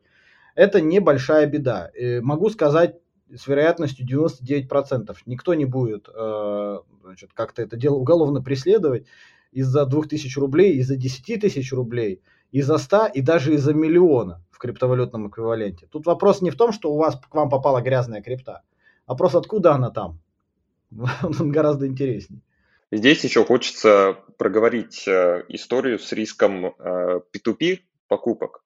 это 0.54 0.82
небольшая 0.82 1.46
беда. 1.48 1.90
И 1.98 2.20
могу 2.20 2.50
сказать 2.50 2.98
с 3.34 3.48
вероятностью 3.48 4.06
99%. 4.06 5.16
Никто 5.26 5.54
не 5.54 5.66
будет 5.66 6.10
э, 6.14 6.78
как-то 7.34 7.62
это 7.62 7.78
дело 7.78 7.96
уголовно 7.96 8.42
преследовать 8.42 9.06
из-за 9.52 9.86
2000 9.86 10.40
рублей, 10.40 10.78
из-за 10.78 10.96
10 10.96 11.42
тысяч 11.42 11.72
рублей, 11.74 12.22
из-за 12.52 12.78
100 12.78 13.08
и 13.14 13.22
даже 13.22 13.54
из-за 13.54 13.74
миллиона 13.74 14.42
в 14.52 14.58
криптовалютном 14.58 15.30
эквиваленте. 15.30 15.88
Тут 15.92 16.06
вопрос 16.06 16.42
не 16.42 16.50
в 16.50 16.56
том, 16.56 16.72
что 16.72 16.92
у 16.92 16.98
вас 16.98 17.16
к 17.16 17.34
вам 17.36 17.50
попала 17.50 17.82
грязная 17.82 18.22
крипта, 18.22 18.64
а 19.06 19.16
просто 19.16 19.38
откуда 19.38 19.74
она 19.74 19.92
там. 19.92 20.20
Он 21.24 21.52
гораздо 21.52 21.88
интереснее. 21.88 22.42
Здесь 22.92 23.24
еще 23.24 23.44
хочется 23.44 24.18
проговорить 24.38 25.08
э, 25.08 25.44
историю 25.50 26.00
с 26.00 26.12
риском 26.14 26.68
P2P 26.68 27.74
э, 27.74 27.78
покупок. 28.08 28.64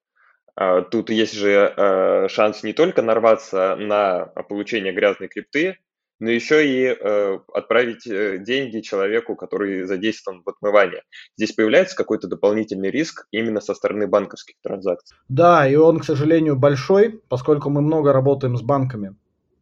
А, 0.55 0.81
тут 0.81 1.09
есть 1.09 1.33
же 1.33 1.73
э, 1.75 2.27
шанс 2.29 2.61
не 2.61 2.73
только 2.73 3.01
нарваться 3.01 3.75
на 3.75 4.25
получение 4.25 4.93
грязной 4.93 5.27
крипты, 5.27 5.79
но 6.21 6.29
еще 6.29 6.65
и 6.65 6.85
э, 6.85 7.39
отправить 7.53 8.05
э, 8.05 8.37
деньги 8.37 8.79
человеку, 8.81 9.35
который 9.35 9.83
задействован 9.83 10.43
в 10.45 10.49
отмывании. 10.49 11.01
Здесь 11.35 11.51
появляется 11.51 11.95
какой-то 11.95 12.27
дополнительный 12.27 12.91
риск 12.91 13.27
именно 13.31 13.59
со 13.59 13.73
стороны 13.73 14.07
банковских 14.07 14.55
транзакций. 14.61 15.17
Да, 15.29 15.67
и 15.67 15.75
он, 15.75 15.99
к 15.99 16.05
сожалению, 16.05 16.55
большой, 16.55 17.21
поскольку 17.27 17.71
мы 17.71 17.81
много 17.81 18.13
работаем 18.13 18.55
с 18.55 18.61
банками 18.61 19.15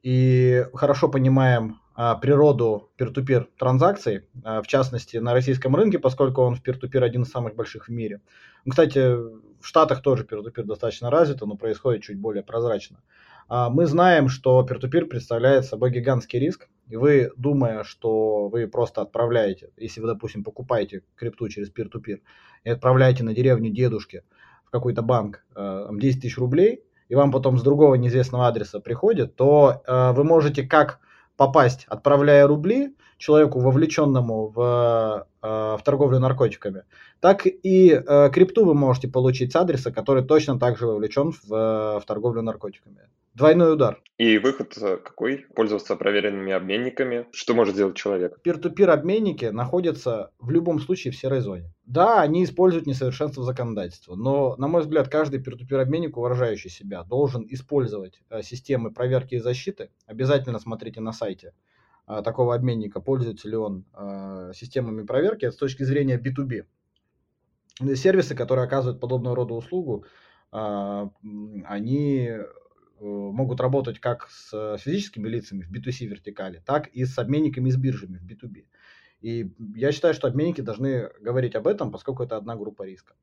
и 0.04 0.66
хорошо 0.74 1.08
понимаем 1.08 1.80
а, 1.96 2.16
природу 2.16 2.90
peer-to-peer 2.98 3.48
транзакций, 3.58 4.26
а, 4.44 4.62
в 4.62 4.68
частности 4.68 5.18
на 5.18 5.34
российском 5.34 5.76
рынке, 5.76 5.98
поскольку 6.00 6.42
он 6.42 6.56
в 6.56 6.64
peer-to-peer 6.64 7.04
один 7.04 7.24
из 7.24 7.30
самых 7.30 7.56
больших 7.56 7.88
в 7.88 7.92
мире. 7.92 8.22
Ну, 8.66 8.72
кстати, 8.72 9.00
в 9.00 9.42
Штатах 9.62 10.02
тоже 10.02 10.24
peer-to-peer 10.24 10.64
достаточно 10.64 11.10
развито, 11.10 11.46
но 11.46 11.56
происходит 11.56 12.04
чуть 12.04 12.18
более 12.18 12.44
прозрачно. 12.44 13.00
А, 13.50 13.70
мы 13.72 13.88
знаем, 13.88 14.30
что 14.30 14.62
peer-to-peer 14.62 15.06
представляет 15.06 15.66
собой 15.66 15.90
гигантский 15.90 16.40
риск, 16.40 16.70
и 16.88 16.96
вы, 16.96 17.32
думая, 17.36 17.84
что 17.84 18.48
вы 18.48 18.68
просто 18.68 19.02
отправляете, 19.02 19.72
если 19.76 20.02
вы, 20.02 20.08
допустим, 20.08 20.44
покупаете 20.44 21.02
крипту 21.16 21.50
через 21.50 21.72
peer-to-peer 21.72 22.20
и 22.64 22.70
отправляете 22.70 23.24
на 23.24 23.34
деревню 23.34 23.72
дедушки 23.72 24.24
в 24.66 24.70
какой-то 24.70 25.02
банк 25.02 25.44
10 25.56 26.18
э, 26.18 26.22
тысяч 26.22 26.38
рублей, 26.38 26.84
и 27.10 27.16
вам 27.16 27.32
потом 27.32 27.58
с 27.58 27.64
другого 27.64 27.96
неизвестного 27.96 28.48
адреса 28.48 28.80
приходит, 28.80 29.36
то 29.36 29.82
э, 29.86 30.12
вы 30.12 30.24
можете 30.24 30.62
как 30.62 31.00
попасть, 31.36 31.86
отправляя 31.88 32.46
рубли 32.46 32.96
человеку, 33.18 33.60
вовлеченному 33.62 34.50
в, 34.50 35.28
в 35.42 35.82
торговлю 35.84 36.20
наркотиками, 36.20 36.84
так 37.20 37.46
и 37.46 37.92
э, 37.92 38.30
крипту 38.32 38.66
вы 38.66 38.74
можете 38.74 39.08
получить 39.08 39.54
с 39.54 39.56
адреса, 39.56 39.92
который 39.92 40.24
точно 40.24 40.60
так 40.60 40.78
же 40.78 40.86
вовлечен 40.86 41.32
в, 41.32 41.48
в 41.48 42.04
торговлю 42.06 42.42
наркотиками. 42.42 43.10
Двойной 43.40 43.74
удар. 43.74 44.02
И 44.18 44.38
выход 44.38 44.78
э, 44.82 44.98
какой? 44.98 45.46
Пользоваться 45.56 45.96
проверенными 45.96 46.52
обменниками. 46.52 47.26
Что 47.32 47.54
может 47.54 47.76
сделать 47.76 47.96
человек? 47.96 48.42
Пир-ту-пир 48.42 48.90
обменники 48.90 49.46
находятся 49.46 50.32
в 50.40 50.50
любом 50.50 50.82
случае 50.82 51.14
в 51.14 51.16
серой 51.16 51.40
зоне. 51.40 51.72
Да, 51.86 52.22
они 52.22 52.44
используют 52.44 52.86
несовершенство 52.86 53.46
законодательства, 53.46 54.16
но, 54.16 54.56
на 54.58 54.68
мой 54.68 54.82
взгляд, 54.82 55.08
каждый 55.08 55.42
пир-ту-пир 55.42 55.80
обменник, 55.80 56.18
уважающий 56.18 56.70
себя, 56.70 57.04
должен 57.04 57.46
использовать 57.50 58.20
э, 58.30 58.42
системы 58.42 58.92
проверки 58.92 59.36
и 59.36 59.40
защиты. 59.40 59.90
Обязательно 60.06 60.60
смотрите 60.60 61.00
на 61.00 61.14
сайте 61.14 61.48
э, 61.48 61.52
такого 62.24 62.56
обменника, 62.56 63.00
пользуется 63.00 63.48
ли 63.50 63.56
он 63.56 63.86
э, 63.94 64.52
системами 64.56 65.06
проверки. 65.06 65.46
Это 65.46 65.56
с 65.56 65.58
точки 65.58 65.84
зрения 65.84 66.18
B2B. 66.18 66.66
Сервисы, 67.96 68.36
которые 68.36 68.66
оказывают 68.66 69.00
подобного 69.00 69.36
рода 69.36 69.54
услугу, 69.54 70.06
э, 70.52 71.10
они 71.66 72.40
Э, 73.00 73.06
могут 73.06 73.62
работать 73.62 74.00
как 74.00 74.30
с 74.30 74.78
физическими 74.78 75.28
лицами 75.28 75.64
в 75.64 75.72
B2C 75.72 76.06
вертикали, 76.06 76.62
так 76.66 76.88
и 76.88 77.06
с 77.06 77.18
обменниками 77.18 77.70
и 77.70 77.72
с 77.72 77.78
биржами 77.78 78.18
в 78.18 78.26
B2B. 78.26 78.66
И 79.22 79.52
я 79.76 79.92
считаю, 79.92 80.14
что 80.14 80.28
обменники 80.28 80.62
должны 80.62 81.10
говорить 81.22 81.56
об 81.56 81.68
этом, 81.68 81.92
поскольку 81.92 82.24
это 82.24 82.38
одна 82.38 82.56
группа 82.56 82.84
риска. 82.84 83.16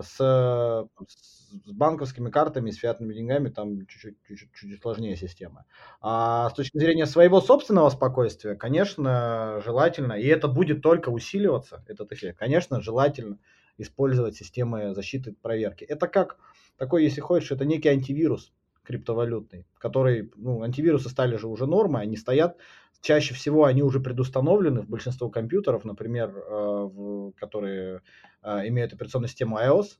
С, 0.00 0.16
с 0.18 1.72
банковскими 1.72 2.30
картами, 2.30 2.70
с 2.70 2.76
фиатными 2.76 3.14
деньгами 3.14 3.48
там 3.48 3.86
чуть-чуть, 3.86 4.80
сложнее 4.80 5.16
система. 5.16 5.64
А 6.00 6.50
с 6.50 6.54
точки 6.54 6.78
зрения 6.78 7.06
своего 7.06 7.40
собственного 7.40 7.90
спокойствия, 7.90 8.54
конечно, 8.54 9.60
желательно, 9.64 10.12
и 10.12 10.26
это 10.26 10.48
будет 10.48 10.82
только 10.82 11.08
усиливаться, 11.08 11.84
этот 11.88 12.12
эффект, 12.12 12.38
конечно, 12.38 12.80
желательно 12.80 13.38
использовать 13.78 14.36
системы 14.36 14.94
защиты 14.94 15.34
проверки. 15.40 15.84
Это 15.84 16.06
как 16.08 16.38
такой, 16.76 17.04
если 17.04 17.20
хочешь, 17.20 17.50
это 17.50 17.64
некий 17.64 17.88
антивирус, 17.88 18.52
криптовалютный, 18.82 19.66
который, 19.78 20.32
ну, 20.36 20.62
антивирусы 20.62 21.10
стали 21.10 21.36
же 21.36 21.46
уже 21.46 21.66
нормой, 21.66 22.02
они 22.02 22.16
стоят, 22.16 22.56
чаще 23.00 23.34
всего 23.34 23.64
они 23.64 23.82
уже 23.82 24.00
предустановлены 24.00 24.82
в 24.82 24.88
большинство 24.88 25.30
компьютеров, 25.30 25.84
например, 25.84 26.30
э, 26.30 26.40
в, 26.40 27.32
которые 27.32 28.02
э, 28.42 28.68
имеют 28.68 28.92
операционную 28.92 29.28
систему 29.28 29.58
iOS, 29.58 29.98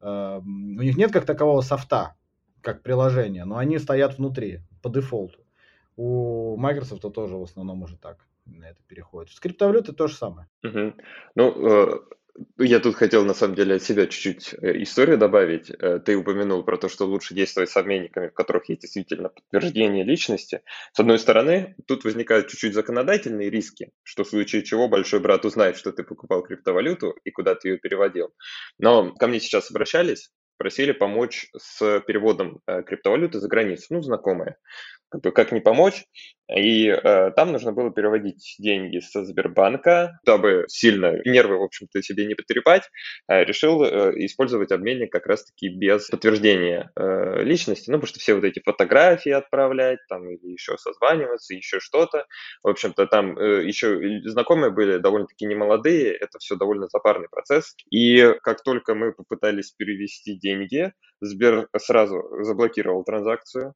э, 0.00 0.40
у 0.42 0.82
них 0.82 0.96
нет 0.96 1.12
как 1.12 1.24
такового 1.24 1.60
софта, 1.60 2.14
как 2.60 2.82
приложения, 2.82 3.44
но 3.44 3.56
они 3.56 3.78
стоят 3.78 4.18
внутри 4.18 4.60
по 4.82 4.88
дефолту. 4.88 5.40
У 5.96 6.56
Microsoft 6.56 7.02
тоже 7.12 7.36
в 7.36 7.42
основном 7.42 7.82
уже 7.82 7.96
так 7.96 8.26
на 8.46 8.64
это 8.64 8.82
переходит. 8.86 9.30
С 9.32 9.40
криптовалютой 9.40 9.94
то 9.94 10.06
же 10.06 10.14
самое. 10.16 10.48
Угу. 10.64 10.94
Ну, 11.34 12.02
я 12.58 12.80
тут 12.80 12.94
хотел, 12.94 13.24
на 13.24 13.34
самом 13.34 13.54
деле, 13.54 13.76
от 13.76 13.82
себя 13.82 14.06
чуть-чуть 14.06 14.54
э, 14.54 14.82
историю 14.82 15.18
добавить. 15.18 15.70
Э, 15.70 15.98
ты 15.98 16.16
упомянул 16.16 16.62
про 16.64 16.78
то, 16.78 16.88
что 16.88 17.04
лучше 17.04 17.34
действовать 17.34 17.70
с 17.70 17.76
обменниками, 17.76 18.28
в 18.28 18.34
которых 18.34 18.68
есть 18.68 18.82
действительно 18.82 19.28
подтверждение 19.28 20.04
личности. 20.04 20.62
С 20.92 21.00
одной 21.00 21.18
стороны, 21.18 21.74
тут 21.86 22.04
возникают 22.04 22.48
чуть-чуть 22.48 22.74
законодательные 22.74 23.50
риски, 23.50 23.92
что 24.02 24.24
в 24.24 24.28
случае 24.28 24.62
чего 24.62 24.88
большой 24.88 25.20
брат 25.20 25.44
узнает, 25.44 25.76
что 25.76 25.92
ты 25.92 26.04
покупал 26.04 26.42
криптовалюту 26.42 27.14
и 27.24 27.30
куда 27.30 27.54
ты 27.54 27.68
ее 27.68 27.78
переводил. 27.78 28.32
Но 28.78 29.12
ко 29.14 29.26
мне 29.26 29.38
сейчас 29.38 29.70
обращались, 29.70 30.30
просили 30.56 30.92
помочь 30.92 31.48
с 31.56 32.00
переводом 32.06 32.60
э, 32.66 32.82
криптовалюты 32.82 33.40
за 33.40 33.48
границу, 33.48 33.86
ну, 33.90 34.02
знакомые 34.02 34.56
как, 35.12 35.20
бы, 35.20 35.30
как 35.30 35.52
не 35.52 35.60
помочь. 35.60 36.04
И 36.54 36.88
э, 36.88 37.30
там 37.32 37.52
нужно 37.52 37.72
было 37.72 37.90
переводить 37.92 38.56
деньги 38.58 38.98
со 38.98 39.24
Сбербанка, 39.24 40.18
дабы 40.24 40.64
сильно 40.68 41.20
нервы, 41.24 41.58
в 41.58 41.62
общем-то, 41.62 42.02
себе 42.02 42.26
не 42.26 42.34
потрепать, 42.34 42.90
э, 43.28 43.44
решил 43.44 43.82
э, 43.84 44.12
использовать 44.24 44.72
обменник 44.72 45.12
как 45.12 45.26
раз-таки 45.26 45.68
без 45.68 46.08
подтверждения 46.08 46.90
э, 46.96 47.42
личности, 47.42 47.90
ну, 47.90 47.96
потому 47.96 48.08
что 48.08 48.20
все 48.20 48.34
вот 48.34 48.44
эти 48.44 48.60
фотографии 48.60 49.30
отправлять, 49.30 50.00
там, 50.08 50.28
или 50.28 50.52
еще 50.52 50.76
созваниваться, 50.78 51.54
еще 51.54 51.78
что-то. 51.78 52.26
В 52.62 52.68
общем-то, 52.68 53.06
там 53.06 53.38
э, 53.38 53.64
еще 53.64 54.20
знакомые 54.24 54.72
были 54.72 54.98
довольно-таки 54.98 55.46
немолодые, 55.46 56.12
это 56.14 56.38
все 56.38 56.56
довольно 56.56 56.88
запарный 56.88 57.28
процесс. 57.30 57.76
И 57.90 58.34
как 58.42 58.62
только 58.62 58.94
мы 58.94 59.12
попытались 59.12 59.72
перевести 59.72 60.38
деньги, 60.38 60.92
Сбер 61.20 61.68
сразу 61.78 62.22
заблокировал 62.42 63.04
транзакцию, 63.04 63.74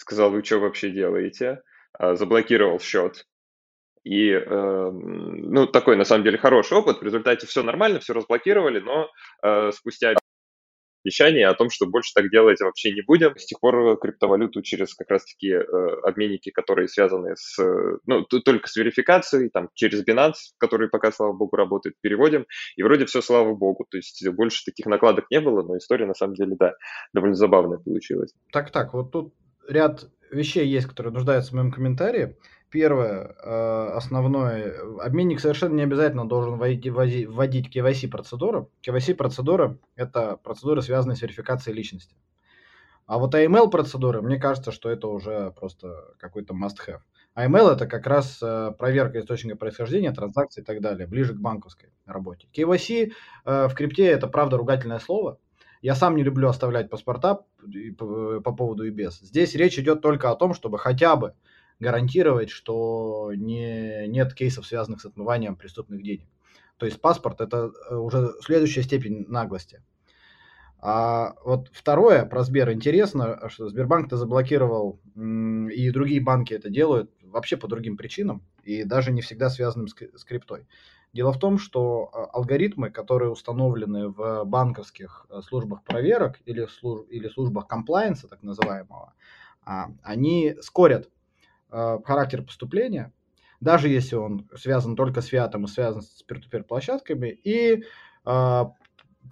сказал, 0.00 0.30
вы 0.30 0.42
что 0.42 0.58
вообще 0.58 0.90
делаете, 0.90 1.62
а, 1.92 2.16
заблокировал 2.16 2.80
счет. 2.80 3.26
И, 4.02 4.30
э, 4.30 4.90
ну, 4.90 5.66
такой, 5.66 5.96
на 5.96 6.04
самом 6.04 6.24
деле, 6.24 6.38
хороший 6.38 6.78
опыт. 6.78 7.00
В 7.00 7.02
результате 7.02 7.46
все 7.46 7.62
нормально, 7.62 8.00
все 8.00 8.14
разблокировали, 8.14 8.80
но 8.80 9.10
э, 9.42 9.72
спустя 9.72 10.14
обещание 11.04 11.46
о 11.48 11.54
том, 11.54 11.68
что 11.68 11.86
больше 11.86 12.12
так 12.14 12.30
делать 12.30 12.60
вообще 12.60 12.92
не 12.92 13.02
будем. 13.02 13.36
С 13.36 13.44
тех 13.44 13.60
пор 13.60 13.98
криптовалюту 13.98 14.62
через 14.62 14.94
как 14.94 15.10
раз-таки 15.10 15.50
э, 15.50 15.62
обменники, 16.02 16.50
которые 16.50 16.88
связаны 16.88 17.36
с, 17.36 17.58
ну, 18.06 18.22
только 18.22 18.68
с 18.68 18.76
верификацией, 18.76 19.50
там, 19.50 19.68
через 19.74 20.02
Binance, 20.02 20.54
который 20.56 20.88
пока, 20.88 21.12
слава 21.12 21.34
богу, 21.34 21.56
работает, 21.56 21.94
переводим, 22.00 22.46
и 22.76 22.82
вроде 22.82 23.04
все, 23.04 23.20
слава 23.20 23.54
богу. 23.54 23.86
То 23.90 23.98
есть 23.98 24.26
больше 24.30 24.64
таких 24.64 24.86
накладок 24.86 25.26
не 25.30 25.40
было, 25.40 25.62
но 25.62 25.76
история, 25.76 26.06
на 26.06 26.14
самом 26.14 26.36
деле, 26.36 26.56
да, 26.58 26.72
довольно 27.12 27.36
забавная 27.36 27.78
получилась. 27.78 28.32
Так-так, 28.50 28.94
вот 28.94 29.12
тут 29.12 29.34
ряд 29.70 30.08
вещей 30.30 30.66
есть, 30.66 30.86
которые 30.86 31.12
нуждаются 31.12 31.52
в 31.52 31.54
моем 31.54 31.72
комментарии. 31.72 32.36
Первое, 32.70 33.34
э, 33.42 33.90
основное, 33.94 34.74
обменник 35.00 35.40
совершенно 35.40 35.74
не 35.74 35.82
обязательно 35.82 36.28
должен 36.28 36.56
вводить, 36.56 37.76
KYC 37.76 38.08
процедуру. 38.08 38.70
KYC 38.86 39.14
процедура– 39.14 39.76
это 39.96 40.36
процедуры, 40.36 40.80
связанные 40.82 41.16
с 41.16 41.22
верификацией 41.22 41.76
личности. 41.76 42.14
А 43.06 43.18
вот 43.18 43.34
AML 43.34 43.70
процедуры, 43.70 44.22
мне 44.22 44.38
кажется, 44.38 44.70
что 44.70 44.88
это 44.88 45.08
уже 45.08 45.50
просто 45.58 46.14
какой-то 46.18 46.54
must-have. 46.54 47.00
AML 47.36 47.72
это 47.72 47.88
как 47.88 48.06
раз 48.06 48.38
э, 48.40 48.72
проверка 48.78 49.18
источника 49.18 49.56
происхождения, 49.56 50.12
транзакций 50.12 50.62
и 50.62 50.64
так 50.64 50.80
далее, 50.80 51.08
ближе 51.08 51.34
к 51.34 51.40
банковской 51.40 51.90
работе. 52.06 52.46
KYC 52.54 53.12
э, 53.46 53.66
в 53.66 53.74
крипте 53.74 54.06
это 54.06 54.28
правда 54.28 54.58
ругательное 54.58 55.00
слово, 55.00 55.40
я 55.82 55.94
сам 55.94 56.16
не 56.16 56.22
люблю 56.22 56.48
оставлять 56.48 56.90
паспорта 56.90 57.40
по, 57.98 58.40
по 58.40 58.52
поводу 58.52 58.84
и 58.84 58.90
без. 58.90 59.18
Здесь 59.20 59.54
речь 59.54 59.78
идет 59.78 60.02
только 60.02 60.30
о 60.30 60.36
том, 60.36 60.54
чтобы 60.54 60.78
хотя 60.78 61.16
бы 61.16 61.34
гарантировать, 61.78 62.50
что 62.50 63.32
не, 63.34 64.06
нет 64.08 64.34
кейсов, 64.34 64.66
связанных 64.66 65.00
с 65.00 65.06
отмыванием 65.06 65.56
преступных 65.56 66.02
денег. 66.02 66.28
То 66.76 66.86
есть 66.86 67.00
паспорт 67.00 67.40
это 67.40 67.72
э, 67.90 67.94
уже 67.94 68.32
следующая 68.40 68.82
степень 68.82 69.26
наглости. 69.28 69.82
А 70.82 71.34
вот 71.44 71.68
второе 71.72 72.24
про 72.24 72.42
Сбер 72.42 72.72
интересно, 72.72 73.48
что 73.48 73.68
Сбербанк-то 73.68 74.16
заблокировал, 74.16 74.98
и 75.14 75.90
другие 75.90 76.22
банки 76.22 76.54
это 76.54 76.70
делают 76.70 77.10
вообще 77.22 77.58
по 77.58 77.68
другим 77.68 77.98
причинам, 77.98 78.42
и 78.64 78.84
даже 78.84 79.12
не 79.12 79.20
всегда 79.20 79.50
связанным 79.50 79.88
с 79.88 80.24
криптой. 80.24 80.66
Дело 81.12 81.32
в 81.32 81.38
том, 81.38 81.58
что 81.58 82.10
а, 82.12 82.26
алгоритмы, 82.26 82.90
которые 82.90 83.30
установлены 83.30 84.08
в 84.08 84.44
банковских 84.44 85.26
э, 85.28 85.40
службах 85.42 85.82
проверок 85.82 86.38
или, 86.44 86.66
служб, 86.66 87.06
или 87.10 87.28
службах 87.28 87.66
комплайенса, 87.66 88.28
так 88.28 88.42
называемого, 88.42 89.14
а, 89.64 89.88
они 90.02 90.54
скорят 90.60 91.08
э, 91.70 91.98
характер 92.04 92.42
поступления, 92.42 93.12
даже 93.60 93.88
если 93.88 94.16
он 94.16 94.48
связан 94.56 94.96
только 94.96 95.20
с 95.20 95.26
фиатом 95.26 95.64
и 95.64 95.68
связан 95.68 96.02
с 96.02 96.24
peer-to-peer 96.28 96.62
площадками, 96.62 97.28
и 97.28 97.84
а, 98.24 98.72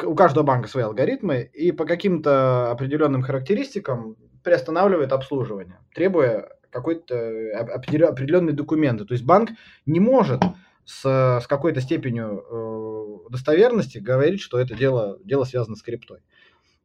у 0.03 0.14
каждого 0.14 0.45
банка 0.45 0.69
свои 0.69 0.85
алгоритмы, 0.85 1.43
и 1.43 1.73
по 1.73 1.85
каким-то 1.85 2.71
определенным 2.71 3.23
характеристикам 3.23 4.17
приостанавливает 4.43 5.12
обслуживание, 5.12 5.79
требуя 5.95 6.49
какой-то 6.71 7.14
э, 7.14 7.53
определенные 7.53 8.55
документы. 8.55 9.05
То 9.05 9.14
есть 9.14 9.25
банк 9.25 9.51
не 9.87 10.01
может 10.01 10.43
с, 10.88 11.40
с 11.42 11.46
какой-то 11.46 11.83
степенью 11.83 12.44
э, 12.51 13.31
достоверности 13.31 13.98
говорить, 13.98 14.40
что 14.40 14.59
это 14.59 14.74
дело, 14.74 15.18
дело 15.22 15.44
связано 15.44 15.77
с 15.77 15.83
криптой. 15.83 16.20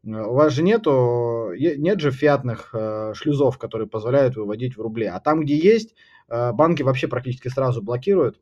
Э, 0.05 0.23
у 0.25 0.33
вас 0.33 0.51
же 0.51 0.61
нету, 0.61 1.51
нет 1.57 2.01
же 2.01 2.11
фиатных 2.11 2.71
э, 2.73 3.13
шлюзов, 3.15 3.57
которые 3.57 3.87
позволяют 3.87 4.35
выводить 4.35 4.75
в 4.75 4.81
рубли. 4.81 5.05
А 5.05 5.21
там, 5.21 5.41
где 5.41 5.57
есть, 5.57 5.95
э, 6.27 6.51
банки 6.51 6.83
вообще 6.83 7.07
практически 7.07 7.47
сразу 7.47 7.81
блокируют 7.81 8.41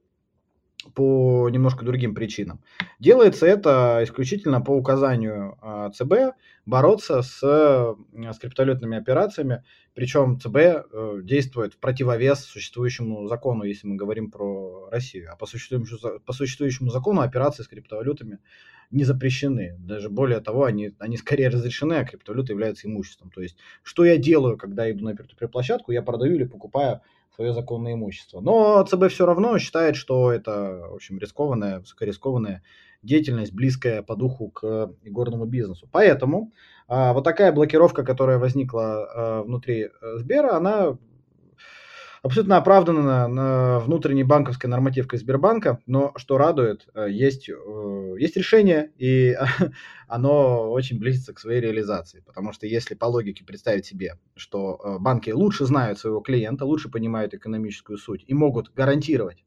по 0.94 1.50
немножко 1.50 1.86
другим 1.86 2.16
причинам. 2.16 2.62
Делается 3.00 3.46
это 3.46 4.00
исключительно 4.04 4.62
по 4.62 4.72
указанию 4.72 5.58
э, 5.62 5.90
ЦБ 5.94 6.36
бороться 6.66 7.22
с, 7.22 7.40
с 7.42 8.40
криптовалютными 8.40 8.98
операциями, 8.98 9.64
причем 9.94 10.40
ЦБ 10.40 10.56
э, 10.56 11.20
действует 11.24 11.74
в 11.74 11.78
противовес 11.80 12.46
существующему 12.46 13.28
закону, 13.28 13.64
если 13.64 13.88
мы 13.88 13.96
говорим 13.96 14.32
про 14.32 14.90
Россию. 14.90 15.32
А 15.32 15.36
по 15.36 15.46
существующему, 15.46 16.20
по 16.20 16.34
существующему 16.34 16.90
закону 16.90 17.22
операции 17.22 17.64
с 17.64 17.68
криптовалютами 17.68 18.40
не 18.90 19.04
запрещены. 19.04 19.76
Даже 19.80 20.10
более 20.10 20.40
того, 20.42 20.66
они, 20.66 20.94
они 21.00 21.18
скорее 21.18 21.50
разрешены, 21.50 21.94
а 21.94 22.06
криптовалюта 22.06 22.54
является 22.54 22.88
имуществом. 22.88 23.32
То 23.32 23.42
есть, 23.42 23.58
что 23.84 24.06
я 24.06 24.18
делаю, 24.18 24.58
когда 24.58 24.90
иду 24.92 25.06
на 25.06 25.12
peer 25.12 25.48
площадку, 25.48 25.92
я 25.92 26.02
продаю 26.02 26.36
или 26.36 26.44
покупаю 26.44 27.02
свое 27.36 27.54
законное 27.54 27.94
имущество. 27.94 28.42
Но 28.42 28.84
ЦБ 28.84 29.10
все 29.10 29.26
равно 29.26 29.58
считает, 29.58 29.96
что 29.96 30.32
это, 30.32 30.88
в 30.92 30.96
общем, 30.96 31.18
рискованная, 31.18 31.80
высокорискованная 31.80 32.64
деятельность, 33.04 33.54
близкая 33.54 34.04
по 34.04 34.16
духу 34.16 34.50
к 34.50 34.94
игорному 35.04 35.46
бизнесу. 35.46 35.88
Поэтому 35.92 36.52
а, 36.88 37.14
вот 37.14 37.24
такая 37.24 37.52
блокировка, 37.52 38.04
которая 38.04 38.38
возникла 38.38 39.06
а, 39.06 39.44
внутри 39.44 39.84
э, 39.86 39.90
Сбера, 40.18 40.56
она 40.56 40.98
абсолютно 42.22 42.58
оправдана 42.58 43.28
на 43.28 43.80
внутренней 43.80 44.24
банковской 44.24 44.70
нормативкой 44.70 45.20
Сбербанка, 45.20 45.80
но 45.86 46.14
что 46.16 46.38
радует, 46.38 46.88
э, 46.94 47.08
есть, 47.10 47.50
э, 47.50 48.16
есть 48.20 48.38
решение, 48.38 48.92
и 48.98 49.36
оно 50.08 50.72
очень 50.72 51.00
близится 51.00 51.34
к 51.34 51.40
своей 51.40 51.62
реализации. 51.62 52.22
Потому 52.26 52.54
что 52.54 52.68
если 52.68 52.96
по 52.96 53.06
логике 53.06 53.44
представить 53.44 53.86
себе, 53.86 54.18
что 54.36 54.80
э, 54.84 54.98
банки 55.00 55.32
лучше 55.32 55.66
знают 55.66 56.00
своего 56.00 56.20
клиента, 56.22 56.66
лучше 56.66 56.90
понимают 56.90 57.34
экономическую 57.34 57.98
суть 57.98 58.24
и 58.28 58.34
могут 58.34 58.74
гарантировать, 58.74 59.44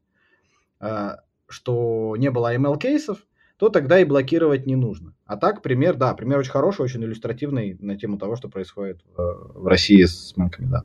что 1.47 2.15
не 2.17 2.29
было 2.29 2.53
ML-кейсов, 2.55 3.25
то 3.57 3.69
тогда 3.69 3.99
и 3.99 4.03
блокировать 4.03 4.65
не 4.65 4.75
нужно. 4.75 5.15
А 5.25 5.37
так, 5.37 5.61
пример, 5.61 5.95
да, 5.95 6.13
пример 6.13 6.39
очень 6.39 6.51
хороший, 6.51 6.81
очень 6.81 7.03
иллюстративный 7.03 7.77
на 7.79 7.97
тему 7.97 8.17
того, 8.17 8.35
что 8.35 8.49
происходит 8.49 9.01
в 9.15 9.65
России 9.65 10.03
с 10.03 10.33
банками, 10.35 10.67
да. 10.69 10.83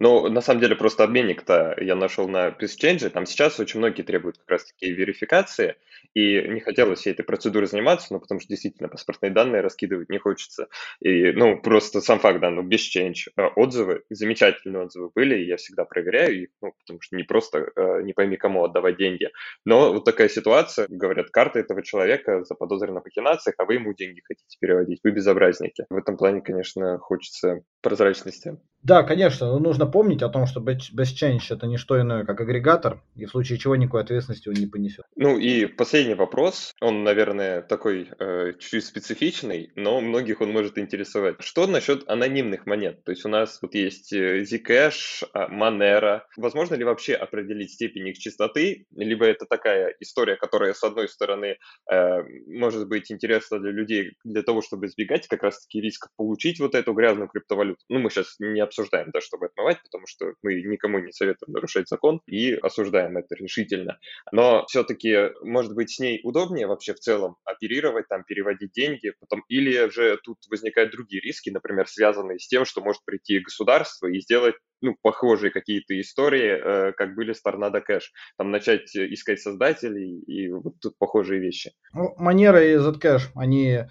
Ну, 0.00 0.28
на 0.28 0.40
самом 0.40 0.60
деле, 0.60 0.76
просто 0.76 1.02
обменник-то 1.04 1.74
я 1.80 1.96
нашел 1.96 2.28
на 2.28 2.48
PeaceChange. 2.50 3.10
Там 3.10 3.26
сейчас 3.26 3.58
очень 3.58 3.80
многие 3.80 4.02
требуют 4.02 4.38
как 4.38 4.48
раз-таки 4.50 4.92
верификации, 4.92 5.76
и 6.14 6.48
не 6.48 6.60
хотелось 6.60 7.00
всей 7.00 7.12
этой 7.12 7.24
процедурой 7.24 7.68
заниматься, 7.68 8.08
ну, 8.10 8.20
потому 8.20 8.40
что 8.40 8.48
действительно 8.48 8.88
паспортные 8.88 9.30
данные 9.30 9.62
раскидывать 9.62 10.08
не 10.08 10.18
хочется. 10.18 10.68
И, 11.00 11.32
ну, 11.32 11.60
просто 11.60 12.00
сам 12.00 12.18
факт, 12.18 12.40
да, 12.40 12.50
ну, 12.50 12.62
без 12.62 12.80
change. 12.80 13.30
А 13.36 13.48
отзывы, 13.48 14.02
замечательные 14.10 14.84
отзывы 14.84 15.10
были, 15.14 15.38
и 15.38 15.46
я 15.46 15.56
всегда 15.56 15.84
проверяю 15.84 16.42
их, 16.42 16.48
ну, 16.60 16.72
потому 16.78 17.00
что 17.00 17.16
не 17.16 17.22
просто 17.22 17.70
э, 17.74 18.02
не 18.02 18.12
пойми 18.12 18.36
кому 18.36 18.64
отдавать 18.64 18.96
деньги. 18.96 19.30
Но 19.64 19.92
вот 19.92 20.04
такая 20.04 20.28
ситуация, 20.28 20.86
говорят, 20.88 21.30
карта 21.30 21.58
этого 21.58 21.82
человека 21.82 22.44
заподозрена 22.44 23.00
в 23.00 23.04
махинациях, 23.04 23.54
а 23.58 23.64
вы 23.64 23.74
ему 23.74 23.94
деньги 23.94 24.20
хотите 24.20 24.56
переводить, 24.60 25.00
вы 25.04 25.10
безобразники. 25.10 25.84
В 25.90 25.96
этом 25.96 26.16
плане, 26.16 26.40
конечно, 26.40 26.98
хочется 26.98 27.62
прозрачности. 27.80 28.58
Да, 28.82 29.02
конечно, 29.02 29.58
нужно 29.58 29.86
помнить 29.86 30.22
о 30.22 30.28
том, 30.28 30.46
что 30.46 30.60
BestChange 30.60 31.40
это 31.50 31.66
не 31.66 31.76
что 31.76 32.00
иное, 32.00 32.24
как 32.24 32.40
агрегатор, 32.40 33.02
и 33.16 33.24
в 33.24 33.30
случае 33.30 33.58
чего 33.58 33.74
никакой 33.76 34.02
ответственности 34.02 34.48
он 34.48 34.54
не 34.54 34.66
понесет. 34.66 35.04
Ну 35.16 35.36
и 35.36 35.66
последний 35.88 36.12
вопрос, 36.12 36.74
он, 36.82 37.02
наверное, 37.02 37.62
такой 37.62 38.10
э, 38.18 38.52
чуть-чуть 38.58 38.84
специфичный, 38.84 39.72
но 39.74 40.02
многих 40.02 40.42
он 40.42 40.50
может 40.50 40.76
интересовать. 40.76 41.36
Что 41.40 41.66
насчет 41.66 42.06
анонимных 42.10 42.66
монет? 42.66 43.02
То 43.04 43.12
есть 43.12 43.24
у 43.24 43.30
нас 43.30 43.58
вот 43.62 43.74
есть 43.74 44.12
э, 44.12 44.42
Zcash, 44.42 45.26
а, 45.32 45.48
Monero. 45.48 46.20
Возможно 46.36 46.74
ли 46.74 46.84
вообще 46.84 47.14
определить 47.14 47.72
степень 47.72 48.08
их 48.08 48.18
чистоты? 48.18 48.84
Либо 48.94 49.24
это 49.24 49.46
такая 49.46 49.94
история, 49.98 50.36
которая, 50.36 50.74
с 50.74 50.84
одной 50.84 51.08
стороны, 51.08 51.56
э, 51.90 52.22
может 52.48 52.86
быть 52.86 53.10
интересна 53.10 53.58
для 53.58 53.70
людей 53.70 54.12
для 54.24 54.42
того, 54.42 54.60
чтобы 54.60 54.88
избегать 54.88 55.26
как 55.26 55.42
раз-таки 55.42 55.80
риска 55.80 56.10
получить 56.18 56.60
вот 56.60 56.74
эту 56.74 56.92
грязную 56.92 57.30
криптовалюту. 57.30 57.80
Ну, 57.88 58.00
мы 58.00 58.10
сейчас 58.10 58.34
не 58.40 58.60
обсуждаем, 58.60 59.08
да, 59.10 59.22
чтобы 59.22 59.46
отмывать, 59.46 59.78
потому 59.84 60.06
что 60.06 60.34
мы 60.42 60.60
никому 60.60 60.98
не 60.98 61.12
советуем 61.12 61.54
нарушать 61.54 61.88
закон 61.88 62.20
и 62.26 62.52
осуждаем 62.52 63.16
это 63.16 63.34
решительно. 63.36 63.98
Но 64.32 64.66
все-таки, 64.66 65.30
может 65.40 65.77
быть, 65.78 65.90
с 65.90 65.98
ней 65.98 66.20
удобнее 66.22 66.66
вообще 66.66 66.92
в 66.92 66.98
целом 66.98 67.36
оперировать, 67.44 68.06
там, 68.08 68.22
переводить 68.24 68.72
деньги, 68.72 69.12
потом, 69.20 69.42
или 69.48 69.88
же 69.90 70.18
тут 70.22 70.36
возникают 70.50 70.92
другие 70.92 71.22
риски, 71.22 71.50
например, 71.50 71.88
связанные 71.88 72.38
с 72.38 72.46
тем, 72.46 72.64
что 72.64 72.82
может 72.82 73.04
прийти 73.04 73.40
государство 73.40 74.06
и 74.06 74.20
сделать 74.20 74.54
ну, 74.80 74.94
похожие 75.02 75.50
какие-то 75.50 75.98
истории, 76.00 76.90
э, 76.90 76.92
как 76.92 77.14
были 77.14 77.32
с 77.32 77.40
Торнадо 77.40 77.80
Кэш. 77.80 78.12
Там 78.36 78.50
начать 78.50 78.94
искать 78.94 79.40
создателей 79.40 80.20
и 80.20 80.50
вот 80.50 80.74
тут 80.80 80.98
похожие 80.98 81.40
вещи. 81.40 81.72
Ну, 81.94 82.14
манера 82.18 82.62
и 82.62 82.76
Zcash, 82.76 83.30
они 83.34 83.86